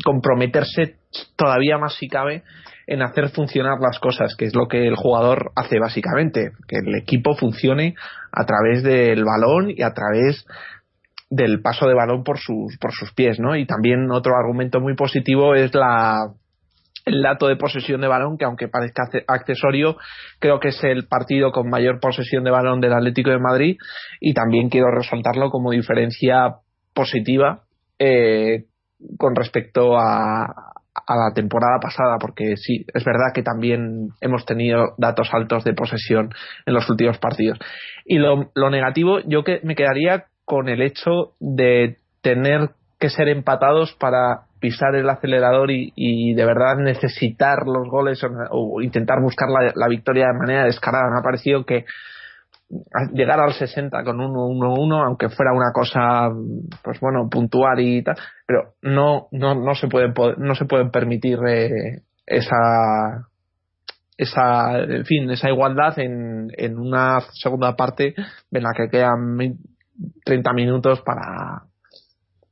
[0.04, 0.96] comprometerse
[1.36, 2.44] todavía más si cabe
[2.88, 6.96] en hacer funcionar las cosas, que es lo que el jugador hace básicamente, que el
[6.96, 7.96] equipo funcione
[8.32, 10.46] a través del balón y a través
[11.30, 13.56] del paso de balón por sus, por sus pies, ¿no?
[13.56, 16.32] Y también otro argumento muy positivo es la
[17.08, 19.98] el dato de posesión de balón, que aunque parezca accesorio,
[20.40, 23.78] creo que es el partido con mayor posesión de balón del Atlético de Madrid
[24.20, 26.58] y también quiero resaltarlo como diferencia
[26.94, 27.64] positiva
[27.98, 28.66] eh,
[29.18, 30.74] con respecto a,
[31.08, 36.32] la temporada pasada, porque sí, es verdad que también hemos tenido datos altos de posesión
[36.66, 37.60] en los últimos partidos.
[38.04, 43.30] Y lo, lo negativo, yo que me quedaría con el hecho de tener que ser
[43.30, 49.88] empatados para pisar el acelerador y, de verdad necesitar los goles o, intentar buscar la,
[49.88, 51.10] victoria de manera descarada.
[51.12, 51.86] Me ha parecido que
[53.14, 56.30] llegar al 60 con 1-1-1, aunque fuera una cosa,
[56.84, 61.40] pues bueno, puntual y tal, pero no, no, no se pueden, no se pueden permitir
[61.48, 63.28] eh, esa,
[64.18, 68.14] esa, en fin, esa igualdad en, en una segunda parte
[68.52, 69.38] en la que quedan
[70.26, 71.67] 30 minutos para,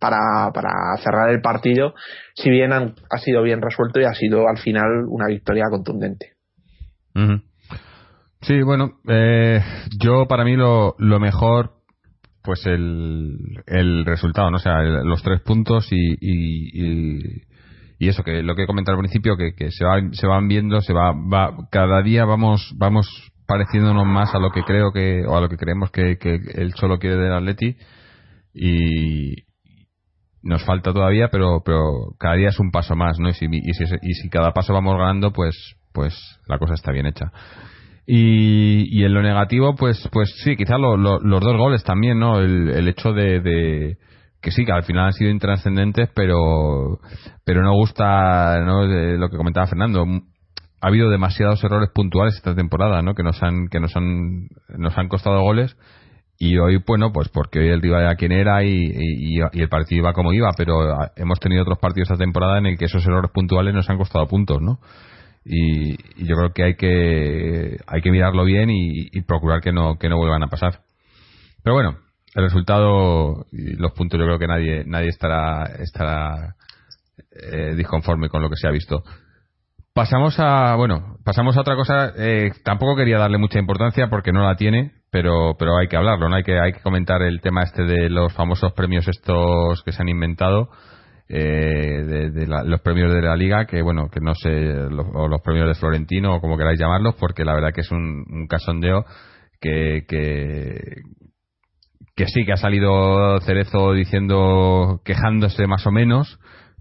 [0.06, 1.96] para, para cerrar el partido,
[2.36, 6.34] si bien ha sido bien resuelto y ha sido al final una victoria contundente.
[8.42, 9.62] Sí, bueno, eh,
[10.00, 11.72] yo para mí lo, lo mejor,
[12.44, 14.58] pues el, el resultado, ¿no?
[14.58, 17.42] O sea, los tres puntos y, y,
[17.98, 20.48] y, eso, que lo que he comentado al principio, que, que se, va, se van
[20.48, 23.08] viendo, se va, va, cada día vamos, vamos
[23.48, 26.74] pareciéndonos más a lo que creo que, o a lo que creemos que, que el
[26.76, 27.78] solo quiere del Atleti
[28.54, 29.46] y,
[30.46, 33.30] nos falta todavía, pero, pero cada día es un paso más, ¿no?
[33.30, 36.16] Y si, y si, y si cada paso vamos ganando, pues, pues
[36.48, 37.32] la cosa está bien hecha.
[38.06, 42.40] Y, y en lo negativo, pues, pues sí, quizás los dos goles también, ¿no?
[42.40, 43.98] El, el hecho de, de
[44.40, 47.00] que sí, que al final han sido intrascendentes, pero,
[47.44, 48.86] pero no gusta ¿no?
[48.86, 50.06] Lo que comentaba Fernando.
[50.82, 53.16] Ha habido demasiados errores puntuales esta temporada, ¿no?
[53.16, 55.76] Que nos han, que nos han, nos han costado goles.
[56.38, 60.00] Y hoy, bueno, pues porque hoy el rival era quien era y, y, el partido
[60.00, 63.32] iba como iba, pero hemos tenido otros partidos esta temporada en el que esos errores
[63.32, 64.80] puntuales nos han costado puntos, ¿no?
[65.46, 69.72] Y, y yo creo que hay que, hay que mirarlo bien y, y procurar que
[69.72, 70.82] no, que no vuelvan a pasar.
[71.64, 71.98] Pero bueno,
[72.36, 76.56] el resultado y los puntos yo creo que nadie nadie estará estará
[77.32, 79.04] eh, disconforme con lo que se ha visto
[79.96, 84.44] pasamos a bueno pasamos a otra cosa eh, tampoco quería darle mucha importancia porque no
[84.44, 87.64] la tiene pero pero hay que hablarlo no hay que hay que comentar el tema
[87.64, 90.68] este de los famosos premios estos que se han inventado
[91.30, 95.42] eh, de, los premios de la liga que bueno que no sé los, o los
[95.42, 99.06] premios de Florentino o como queráis llamarlos porque la verdad que es un, un casondeo
[99.62, 100.78] que, que,
[102.18, 106.38] que sí que ha salido Cerezo diciendo quejándose más o menos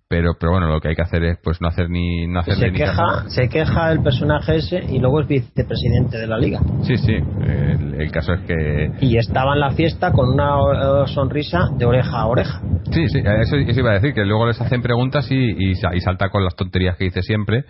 [0.08, 2.56] pero pero bueno lo que hay que hacer es pues no hacer ni no hacer
[2.56, 6.60] se queja se queja el personaje ese y luego es vicepresidente de la liga.
[6.82, 11.86] Sí sí el, caso es que y estaba en la fiesta con una sonrisa de
[11.86, 12.60] oreja a oreja.
[12.92, 16.28] Sí sí eso, iba a decir que luego les hacen preguntas y, y, y salta
[16.28, 17.64] con las tonterías que dice siempre.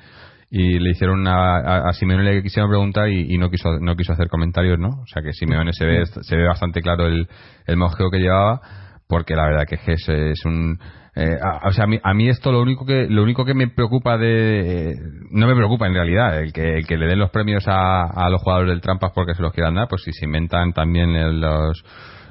[0.50, 3.96] Y le hicieron una, a, a, Simeone le quisieron preguntar y, y, no quiso no
[3.96, 7.26] quiso hacer comentarios no o sea que Simeone se ve se ve bastante claro el
[7.66, 8.60] el mojeo que llevaba
[9.08, 10.78] porque la verdad que es, es un
[11.16, 13.54] eh, a, o sea a mí, a mí, esto lo único que lo único que
[13.54, 14.94] me preocupa de eh,
[15.30, 18.28] no me preocupa en realidad el que el que le den los premios a, a
[18.30, 21.84] los jugadores del trampas porque se los quieran dar pues si se inventan también los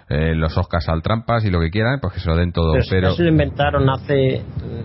[0.10, 2.74] eh, los Oscars al trampas y lo que quieran, pues que se lo den todo.
[2.74, 3.08] Pero, pero...
[3.10, 4.44] eso lo inventaron hace.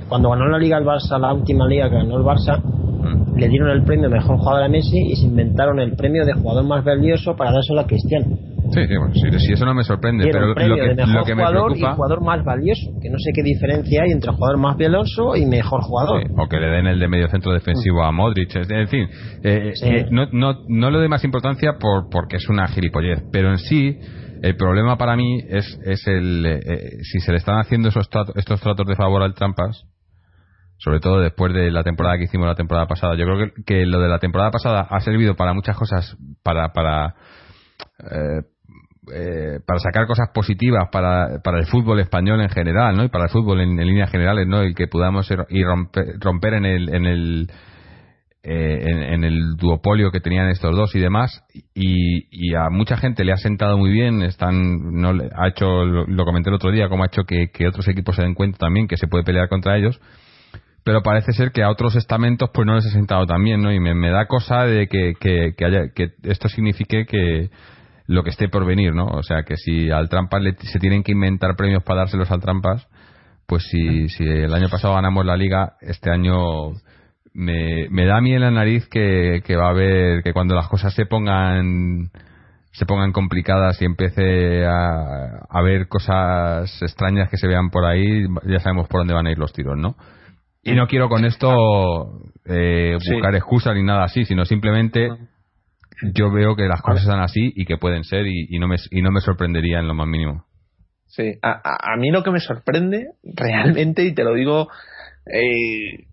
[0.08, 3.36] Cuando ganó la Liga el Barça, la última liga que ganó el Barça, mm.
[3.36, 6.64] le dieron el premio mejor jugador a Messi y se inventaron el premio de jugador
[6.64, 8.26] más valioso para dárselo a Cristiano.
[8.72, 10.76] Sí, sí, bueno, sí, sí, eso no me sorprende, pero lo que, lo
[11.24, 11.92] que me jugador preocupa...
[11.92, 15.46] y jugador más valioso, que no sé qué diferencia hay entre jugador más valioso y
[15.46, 16.22] mejor jugador.
[16.22, 19.08] Sí, o que le den el de medio centro defensivo a Modric, en fin,
[19.42, 19.86] eh, Sí.
[19.86, 23.58] eh, no, no, no le doy más importancia por porque es una gilipollez, pero en
[23.58, 23.98] sí
[24.42, 26.60] el problema para mí es, es el eh,
[27.02, 29.84] si se le están haciendo esos tratos, estos tratos de favor al Trampas,
[30.76, 33.16] sobre todo después de la temporada que hicimos la temporada pasada.
[33.16, 36.72] Yo creo que, que lo de la temporada pasada ha servido para muchas cosas, para
[36.72, 37.14] para
[37.98, 38.42] eh,
[39.12, 43.04] eh, para sacar cosas positivas para, para el fútbol español en general, ¿no?
[43.04, 44.64] Y para el fútbol en, líneas generales, ¿no?
[44.64, 47.50] Y que podamos ir, romper, romper en el en el
[48.44, 51.44] eh, en, el duopolio que tenían estos dos y demás
[51.74, 56.06] y, y, a mucha gente le ha sentado muy bien están no ha hecho lo,
[56.06, 58.56] lo comenté el otro día como ha hecho que, que, otros equipos se den cuenta
[58.56, 60.00] también que se puede pelear contra ellos
[60.84, 63.72] pero parece ser que a otros estamentos pues no les ha sentado tan bien ¿no?
[63.72, 67.50] y me, me da cosa de que, que, que, haya, que esto signifique que
[68.08, 71.04] lo que esté por venir no o sea que si al trampas le, se tienen
[71.04, 72.88] que inventar premios para dárselos al trampas
[73.46, 76.72] pues si, si el año pasado ganamos la liga este año
[77.34, 80.54] me, me da a mí en la nariz que, que va a haber que cuando
[80.54, 82.10] las cosas se pongan
[82.72, 88.26] se pongan complicadas y empiece a, a ver cosas extrañas que se vean por ahí
[88.46, 89.96] ya sabemos por dónde van a ir los tiros no
[90.62, 93.36] y no quiero con esto eh, buscar sí.
[93.36, 95.10] excusas ni nada así sino simplemente
[96.14, 98.76] yo veo que las cosas están así y que pueden ser y, y no me
[98.90, 100.44] y no me sorprendería en lo más mínimo
[101.06, 104.68] sí a, a, a mí lo que me sorprende realmente y te lo digo
[105.32, 106.06] eh,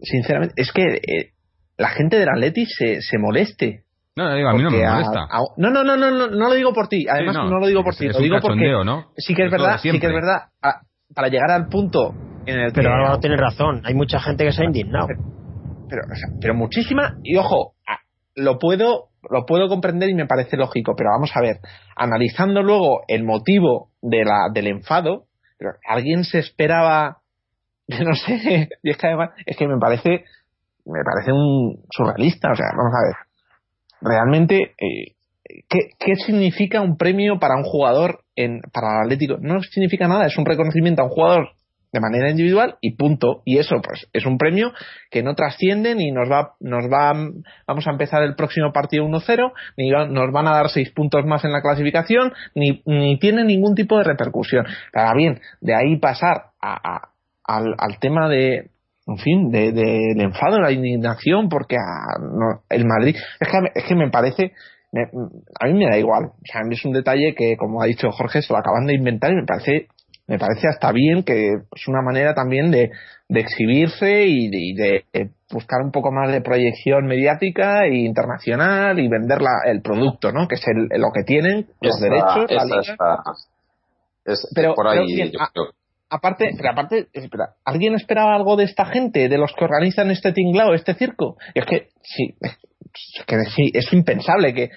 [0.00, 1.32] sinceramente, es que eh,
[1.76, 3.84] la gente del Atleti se, se moleste.
[4.14, 5.20] No, no, a mí no me molesta.
[5.20, 7.06] A, a, no, no, no, no, no, no lo digo por ti.
[7.08, 8.06] Además, sí, no, no, lo digo por ti.
[8.06, 9.06] Es lo digo porque ¿no?
[9.16, 10.50] sí que es, es verdad, sí que es verdad.
[11.14, 12.14] para llegar al punto
[12.46, 12.94] en el pero que.
[12.94, 13.82] Álvaro tiene razón.
[13.84, 15.06] Hay mucha gente que se ha indignado.
[15.06, 15.20] Pero,
[15.88, 17.16] pero, o sea, pero muchísima.
[17.22, 17.74] Y ojo,
[18.34, 20.94] lo puedo, lo puedo comprender y me parece lógico.
[20.96, 21.56] Pero vamos a ver,
[21.96, 25.24] analizando luego el motivo de la, del enfado,
[25.86, 27.22] alguien se esperaba
[28.04, 30.24] no sé, y es que además, es que me parece,
[30.84, 33.16] me parece un surrealista, o sea, vamos a ver,
[34.00, 35.14] realmente, eh,
[35.68, 39.38] ¿qué, ¿qué, significa un premio para un jugador en, para el Atlético?
[39.40, 41.48] No significa nada, es un reconocimiento a un jugador
[41.92, 43.42] de manera individual y punto.
[43.44, 44.72] Y eso, pues, es un premio
[45.10, 47.12] que no trasciende ni nos va, nos va,
[47.66, 51.44] vamos a empezar el próximo partido 1-0, ni nos van a dar seis puntos más
[51.44, 52.82] en la clasificación, ni,
[53.18, 54.66] tiene ningún tipo de repercusión.
[54.94, 57.08] Ahora bien, de ahí pasar a, a
[57.44, 58.70] al, tema de,
[59.06, 63.58] en fin, del de, de enfado, la indignación, porque a, no, el Madrid, es que,
[63.74, 64.52] es que me parece,
[64.92, 65.02] me,
[65.60, 68.42] a mí me da igual, o sea, es un detalle que, como ha dicho Jorge,
[68.42, 69.88] se lo acaban de inventar y me parece,
[70.32, 72.90] me parece hasta bien que es una manera también de,
[73.28, 77.96] de exhibirse y de, y de, de, buscar un poco más de proyección mediática e
[77.96, 80.48] internacional y vender la, el producto, ¿no?
[80.48, 82.92] Que es el, lo que tienen, los esa, derechos, esa la liga.
[82.92, 83.18] Está,
[84.24, 85.66] es, pero, por ahí, pero bien, yo a, creo
[86.08, 90.32] aparte, pero aparte, espera, ¿alguien esperaba algo de esta gente, de los que organizan este
[90.32, 91.36] tinglao, este circo?
[91.54, 94.70] Y es que sí, es que sí, es impensable que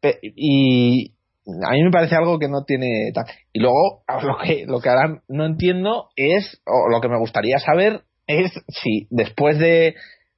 [0.00, 1.12] pe- y
[1.66, 3.24] a mí me parece algo que no tiene tal.
[3.52, 7.58] y luego lo que lo que ahora no entiendo es o lo que me gustaría
[7.58, 9.94] saber es si después de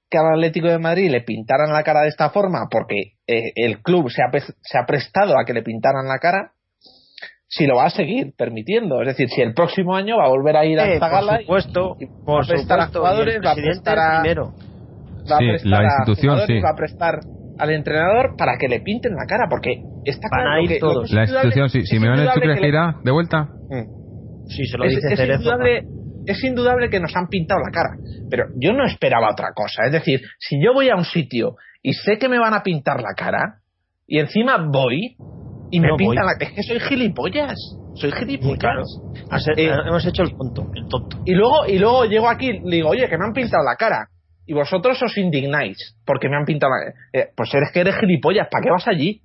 [0.09, 3.81] que al Atlético de Madrid le pintaran la cara de esta forma porque eh, el
[3.83, 6.53] club se ha, se ha prestado a que le pintaran la cara
[7.49, 10.57] si lo va a seguir permitiendo es decir si el próximo año va a volver
[10.57, 12.87] a ir a Eh, esta por gala y- supuesto, y va por a prestar a
[12.87, 14.53] supuesto, jugadores y el va a prestar a, primero.
[15.31, 16.61] va a Sí, prestar la a institución, jugadores, sí.
[16.63, 17.21] va a prestar
[17.61, 20.79] al entrenador para que le pinten la cara porque está Van claro a ir que-
[20.81, 21.11] lo todos.
[21.13, 21.79] La institución, sí.
[21.81, 23.43] es Simeone, ¿tú indudable crees que que le- irá de vuelta?
[23.69, 24.47] Mm.
[24.49, 25.39] Sí, se lo es, dice es Cerezo.
[25.41, 25.83] indudable,
[26.27, 27.91] es indudable que nos han pintado la cara,
[28.31, 29.83] pero yo no esperaba otra cosa.
[29.87, 32.97] Es decir, si yo voy a un sitio y sé que me van a pintar
[33.01, 33.61] la cara
[34.07, 35.17] y encima voy
[35.71, 36.35] y me No pintan voy.
[36.39, 37.55] la es que soy gilipollas,
[37.95, 38.55] soy gilipollas.
[38.55, 38.83] Sí, claro.
[39.31, 41.19] Has- Eh, hemos hecho el tonto, el tonto.
[41.25, 44.09] Y luego y luego llego aquí y digo, oye, que me han pintado la cara.
[44.51, 46.73] Y vosotros os indignáis porque me han pintado.
[47.13, 49.23] Eh, pues eres que eres gilipollas, ¿para qué vas allí?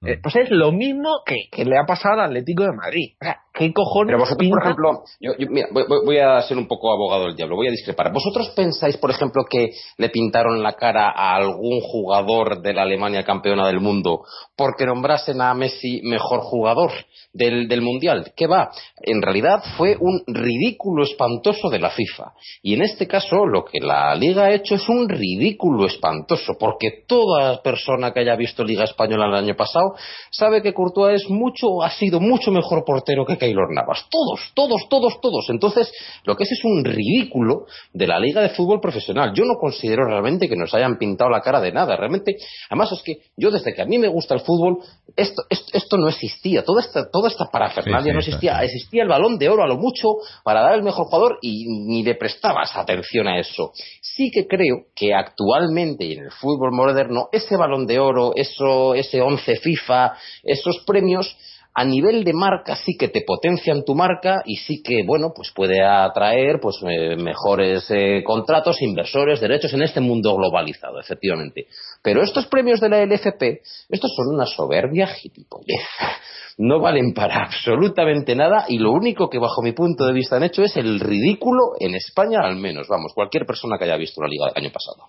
[0.00, 0.08] Mm.
[0.08, 3.12] Eh, pues es lo mismo que, que le ha pasado al Atlético de Madrid.
[3.20, 6.58] O sea, ¿qué cojones Pero vosotros, por ejemplo, yo, yo- mira, voy- voy a ser
[6.58, 8.12] un poco abogado del diablo, voy a discrepar.
[8.12, 13.22] ¿Vosotros pensáis, por ejemplo, que le pintaron la cara a algún jugador de la Alemania
[13.22, 14.22] campeona del mundo
[14.56, 16.90] porque nombrasen a Messi mejor jugador
[17.32, 18.32] del, del Mundial?
[18.34, 18.70] ¿Qué va?
[19.00, 22.32] En realidad fue un ridículo espantoso de la FIFA.
[22.62, 27.04] Y en este caso, lo que la Liga ha hecho es un ridículo espantoso, porque
[27.06, 29.94] toda persona que haya visto Liga Española el año pasado
[30.30, 34.06] sabe que Courtois mucho, ha sido mucho mejor portero que Keylor Navas.
[34.10, 35.46] Todos, todos, todos, todos.
[35.50, 35.92] Entonces,
[36.24, 39.32] lo que es es un ridículo de la Liga de Fútbol Profesional.
[39.34, 41.96] Yo no considero realmente que nos hayan pintado la cara de nada.
[41.96, 42.36] Realmente,
[42.70, 44.78] además es que yo desde que a mí me gusta el fútbol,
[45.16, 46.64] esto, esto, esto no existía.
[46.64, 48.50] Toda esta, toda esta parafernalia Sí, sí, no existía.
[48.52, 48.64] claro.
[48.66, 50.08] Existía el balón de oro a lo mucho
[50.44, 53.72] para dar el mejor jugador y ni le prestabas atención a eso.
[54.00, 58.94] Sí que creo que actualmente y en el fútbol moderno ese balón de oro, eso,
[58.94, 61.36] ese 11 FIFA, esos premios
[61.78, 65.52] a nivel de marca sí que te potencian tu marca y sí que bueno pues
[65.54, 71.66] puede atraer pues eh, mejores eh, contratos inversores derechos en este mundo globalizado efectivamente
[72.06, 75.82] pero estos premios de la LFP estos son una soberbia gilipollez
[76.56, 80.44] no valen para absolutamente nada y lo único que bajo mi punto de vista han
[80.44, 84.28] hecho es el ridículo en España al menos vamos cualquier persona que haya visto la
[84.28, 85.08] liga del año pasado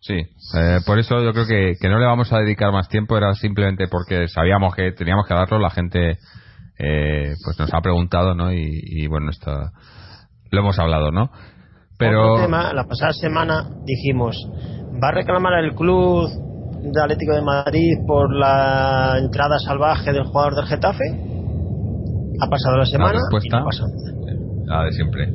[0.00, 3.18] Sí, eh, por eso yo creo que, que no le vamos a dedicar más tiempo,
[3.18, 6.16] era simplemente porque sabíamos que teníamos que darlo, la gente
[6.78, 8.50] eh, pues nos ha preguntado, ¿no?
[8.50, 9.50] Y, y bueno, esto
[10.50, 11.30] lo hemos hablado, ¿no?
[11.98, 14.36] Pero Otro tema, la pasada semana dijimos,
[15.02, 16.28] ¿va a reclamar el club
[16.82, 21.04] de Atlético de Madrid por la entrada salvaje del jugador del Getafe?
[22.40, 24.38] Ha pasado la semana y respuesta- no pasa nada.
[24.66, 25.32] la de siempre,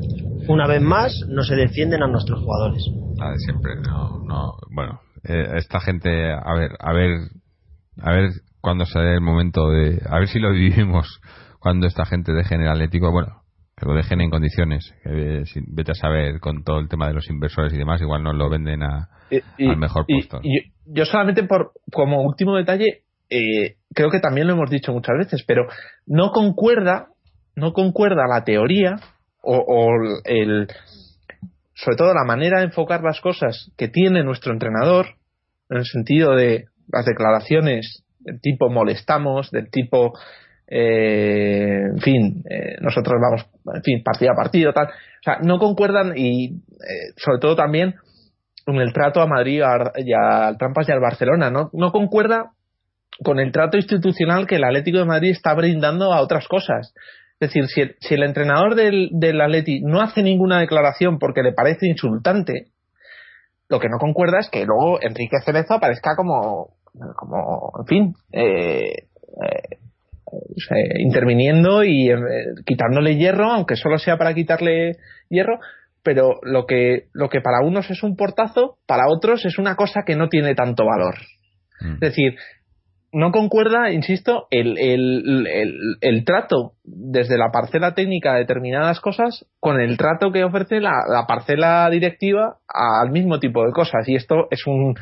[0.47, 2.83] Una vez más, no se defienden a nuestros jugadores.
[3.17, 7.11] la de siempre, no, no, bueno, eh, esta gente, a ver, a ver,
[8.01, 11.19] a ver cuándo dé el momento de, a ver si lo vivimos
[11.59, 13.42] cuando esta gente deje en el Atlético, bueno,
[13.75, 17.13] que lo dejen en condiciones, eh, si- vete a saber con todo el tema de
[17.15, 19.09] los inversores y demás, igual nos lo venden a,
[19.57, 20.39] Y- al mejor y- puesto.
[20.43, 24.91] y yo, yo solamente por como último detalle eh, creo que también lo hemos dicho
[24.91, 25.65] muchas veces pero
[26.05, 27.07] no concuerda
[27.55, 28.95] no concuerda la teoría
[29.41, 29.89] o, o
[30.25, 30.67] el
[31.73, 35.07] sobre todo la manera de enfocar las cosas que tiene nuestro entrenador
[35.69, 40.13] en el sentido de las declaraciones del tipo molestamos del tipo
[40.75, 43.45] eh, en fin eh, nosotros vamos
[43.75, 47.95] en fin partido a partido tal o sea no concuerdan y eh, sobre todo también
[48.65, 49.61] con el trato a Madrid
[49.97, 51.51] y al Trampas y al Barcelona.
[51.51, 52.51] No, concuerda
[53.23, 56.93] con el trato institucional que el Atlético de Madrid está brindando a otras cosas.
[57.39, 61.87] Es decir, si el, entrenador del, del Atleti no hace ninguna declaración porque le parece
[61.87, 62.67] insultante,
[63.69, 66.75] lo que no concuerda es que luego Enrique Cerezo aparezca como,
[67.15, 69.07] como en fin, eh,
[70.71, 72.15] eh, interviniendo y eh,
[72.65, 74.97] quitándole hierro, aunque solo sea para quitarle
[75.29, 75.59] hierro,
[76.03, 80.03] pero lo que, lo que para unos es un portazo, para otros es una cosa
[80.05, 81.15] que no tiene tanto valor.
[81.81, 81.93] Mm.
[81.93, 82.35] Es decir,
[83.13, 89.45] no concuerda, insisto, el, el, el, el trato desde la parcela técnica de determinadas cosas
[89.59, 94.09] con el trato que ofrece la, la parcela directiva al mismo tipo de cosas.
[94.09, 94.95] Y esto es un,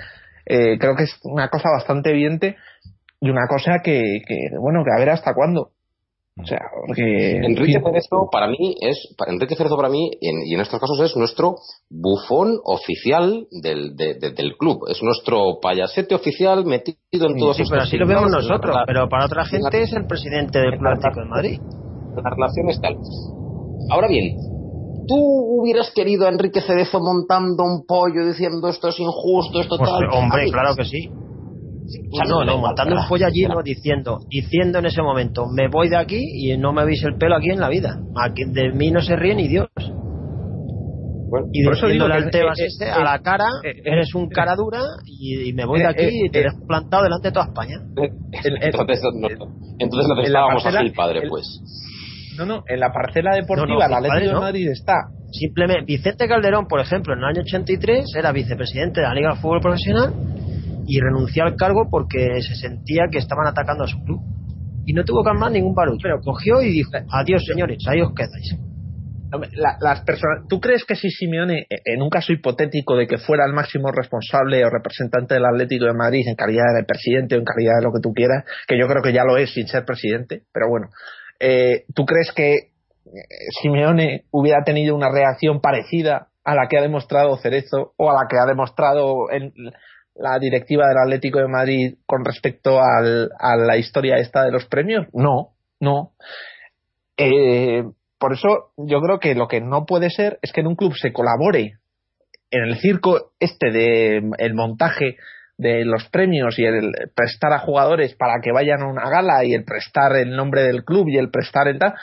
[0.46, 2.58] eh, creo que es una cosa bastante evidente
[3.22, 5.70] y una cosa que, que, bueno, que a ver hasta cuándo.
[6.42, 7.36] O sea, porque...
[7.38, 8.98] en Enrique Cerezo para mí es
[9.28, 11.58] Enrique Cerezo para mí en- y en estos casos es nuestro
[11.90, 16.96] bufón oficial del, de- de- del club es nuestro payasete oficial metido
[17.28, 18.74] en todos Sí, estos pero así lo vemos nosotros.
[18.76, 21.60] la- Pero para otra gente es el presidente del Club Atlético de Madrid.
[22.16, 22.96] la relación es tal.
[23.92, 24.38] Ahora bien,
[25.08, 29.90] ¿tú hubieras querido a Enrique Cerezo montando un pollo diciendo esto es injusto, esto Pues,
[29.90, 30.10] tal?
[30.14, 31.10] hombre, claro que sí.
[32.12, 35.68] O sea, No, no, montando un pollo allí, no, diciendo, diciendo en ese momento, me
[35.68, 38.00] voy de aquí y no me veis el pelo aquí en la vida.
[38.16, 39.68] Aquí, de mí no se ríe ni Dios.
[41.30, 44.14] Bueno, Y Por eso al Tebas eh, este, eh, a la cara, eh, eh, eres
[44.16, 47.04] un cara dura y, y me voy de aquí eh, y te eh, dejo plantado
[47.04, 47.76] delante de toda España.
[48.34, 49.28] entonces, no,
[49.80, 51.62] entonces no te en la estábamos parcela- así el padre, el- pues.
[52.38, 54.40] No, no, en la parcela deportiva, No, no, el Atlético padre, de no.
[54.42, 54.94] Madrid está.
[55.32, 59.42] Simplemente, Vicente Calderón, por ejemplo, en el año 83 era vicepresidente de la Liga de
[59.42, 60.14] Fútbol Profesional
[60.92, 64.20] y renunció al cargo porque se sentía que estaban atacando a su club.
[64.86, 66.00] Y no tuvo que armar ningún barullo.
[66.04, 68.58] Pero cogió y dijo, adiós señores, ahí os quedáis.
[69.54, 73.18] La- las personas, ¿Tú crees que si Simeone, eh, en un caso hipotético de que
[73.18, 77.40] fuera el máximo responsable o representante del Atlético de Madrid en calidad de presidente o
[77.40, 79.68] en calidad de lo que tú quieras, que yo creo que ya lo es sin
[79.68, 80.88] ser presidente, pero bueno,
[81.40, 82.68] eh, ¿tú crees que eh,
[83.62, 88.28] Simeone hubiera tenido una reacción parecida a la que ha demostrado Cerezo o a la
[88.30, 89.54] que ha demostrado en
[90.16, 94.66] la directiva del Atlético de Madrid con respecto al- a la historia esta de los
[94.66, 95.08] premios?
[95.14, 96.12] No, no.
[97.18, 97.84] Eh,
[98.18, 100.94] por eso yo creo que lo que no puede ser es que en un club
[100.96, 101.78] se colabore
[102.52, 105.16] en el circo este de el montaje
[105.58, 109.54] de los premios y el prestar a jugadores para que vayan a una gala y
[109.54, 111.94] el prestar el nombre del club y el prestar el tal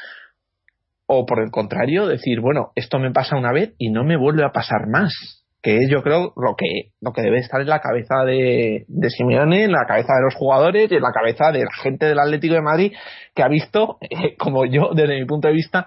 [1.07, 4.45] o por el contrario decir bueno esto me pasa una vez y no me vuelve
[4.45, 7.81] a pasar más que es yo creo lo que lo que debe estar en la
[7.81, 11.83] cabeza de, de Simeone en la cabeza de los jugadores en la cabeza de la
[11.83, 12.93] gente del Atlético de Madrid
[13.35, 15.87] que ha visto eh, como yo desde mi punto de vista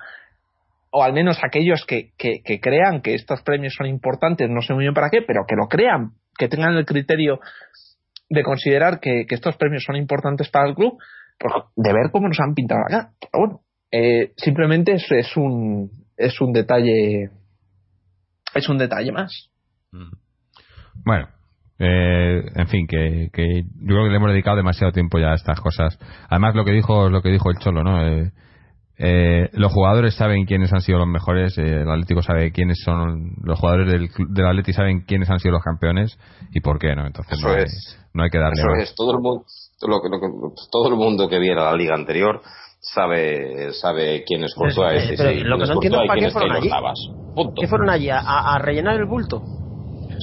[0.92, 4.74] o al menos aquellos que, que, que crean que estos premios son importantes, no sé
[4.74, 7.40] muy bien para qué, pero que lo crean, que tengan el criterio
[8.30, 10.98] de considerar que, que estos premios son importantes para el club,
[11.40, 13.14] pues de ver cómo nos han pintado acá.
[13.20, 17.30] Pero bueno, eh, simplemente es, es un es un detalle
[18.54, 19.51] es un detalle más.
[21.06, 21.28] Bueno,
[21.80, 25.36] eh, en fin, que, que yo creo que le hemos dedicado demasiado tiempo ya a
[25.36, 25.98] estas cosas.
[26.30, 28.06] Además, lo que dijo lo que dijo el Cholo, ¿no?
[28.08, 28.32] Eh,
[29.04, 33.32] eh, los jugadores saben quiénes han sido los mejores, eh, el Atlético sabe quiénes son
[33.44, 36.20] los jugadores del, del Atlético saben quiénes han sido los campeones
[36.54, 37.08] y por qué, ¿no?
[37.08, 38.00] Entonces Eso no hay, es.
[38.14, 38.84] no hay que darle Eso más.
[38.84, 39.46] es, todo el mundo,
[39.88, 42.42] lo que- lo que- todo el mundo que viera la liga anterior
[42.80, 46.30] sabe sabe quién es Courtois Pero, pero quién lo que no entiendo es para qué
[46.30, 46.70] fueron allí.
[47.56, 48.10] ¿Qué fueron allí?
[48.10, 49.44] ¿A, a- a rellenar el bulto?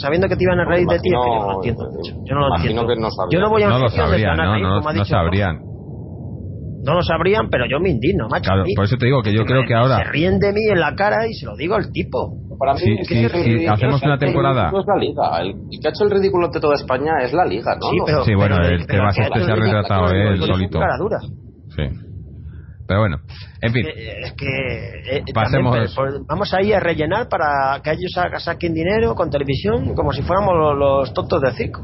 [0.01, 1.85] Sabiendo que te iban a reír de ti, es que yo no lo entiendo.
[2.25, 2.87] Yo no lo entiendo.
[2.87, 3.31] que no sabrían.
[3.31, 4.53] yo no voy a No lo sabrían, ¿no?
[4.53, 5.61] ahí, No, como ha no sabrían.
[6.85, 8.45] No lo sabrían, pero yo me indigno, macho.
[8.51, 10.79] Claro, por eso te digo que yo creo que ahora- Se ríen de mí en
[10.81, 12.37] la cara y se lo digo al tipo.
[12.59, 14.69] Para mí, Sí, es sí, que sí, ridículo- hacemos una temporada.
[14.69, 15.41] Es la liga.
[15.41, 17.91] El, el que ha hecho el ridículo ante toda España es la liga, ¿no?
[17.91, 20.81] Sí, pero, Sí, bueno, pero- el pero que este se ha retratado él solito.
[21.77, 21.83] Sí.
[22.89, 23.19] Pero bueno,
[23.61, 23.87] en fin.
[23.87, 24.47] Eh, Es que
[25.19, 29.31] eh, Pasemos- también, pues, vamos ahí a rellenar para que ellos sa- saquen dinero con
[29.31, 31.83] televisión como si fuéramos los, los tontos del circo.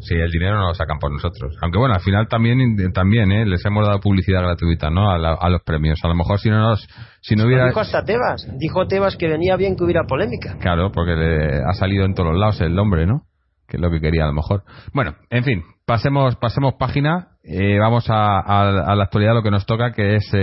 [0.00, 1.56] Sí, el dinero no lo sacan por nosotros.
[1.62, 2.58] Aunque bueno, al final también
[2.92, 3.46] también ¿eh?
[3.46, 5.10] les hemos dado publicidad gratuita ¿no?
[5.10, 5.98] a, la- a los premios.
[6.04, 6.86] A lo mejor si no nos,
[7.22, 7.66] si no hubiera...
[7.66, 8.46] dijo hasta Tebas.
[8.58, 10.56] Dijo Tebas que venía bien que hubiera polémica.
[10.60, 13.22] Claro, porque le ha salido en todos los lados el hombre, ¿no?
[13.66, 14.62] Que es lo que quería a lo mejor.
[14.92, 17.28] Bueno, en fin, pasemos pasemos página.
[17.42, 20.24] Eh, vamos a, a- la actualidad, lo que nos toca, que es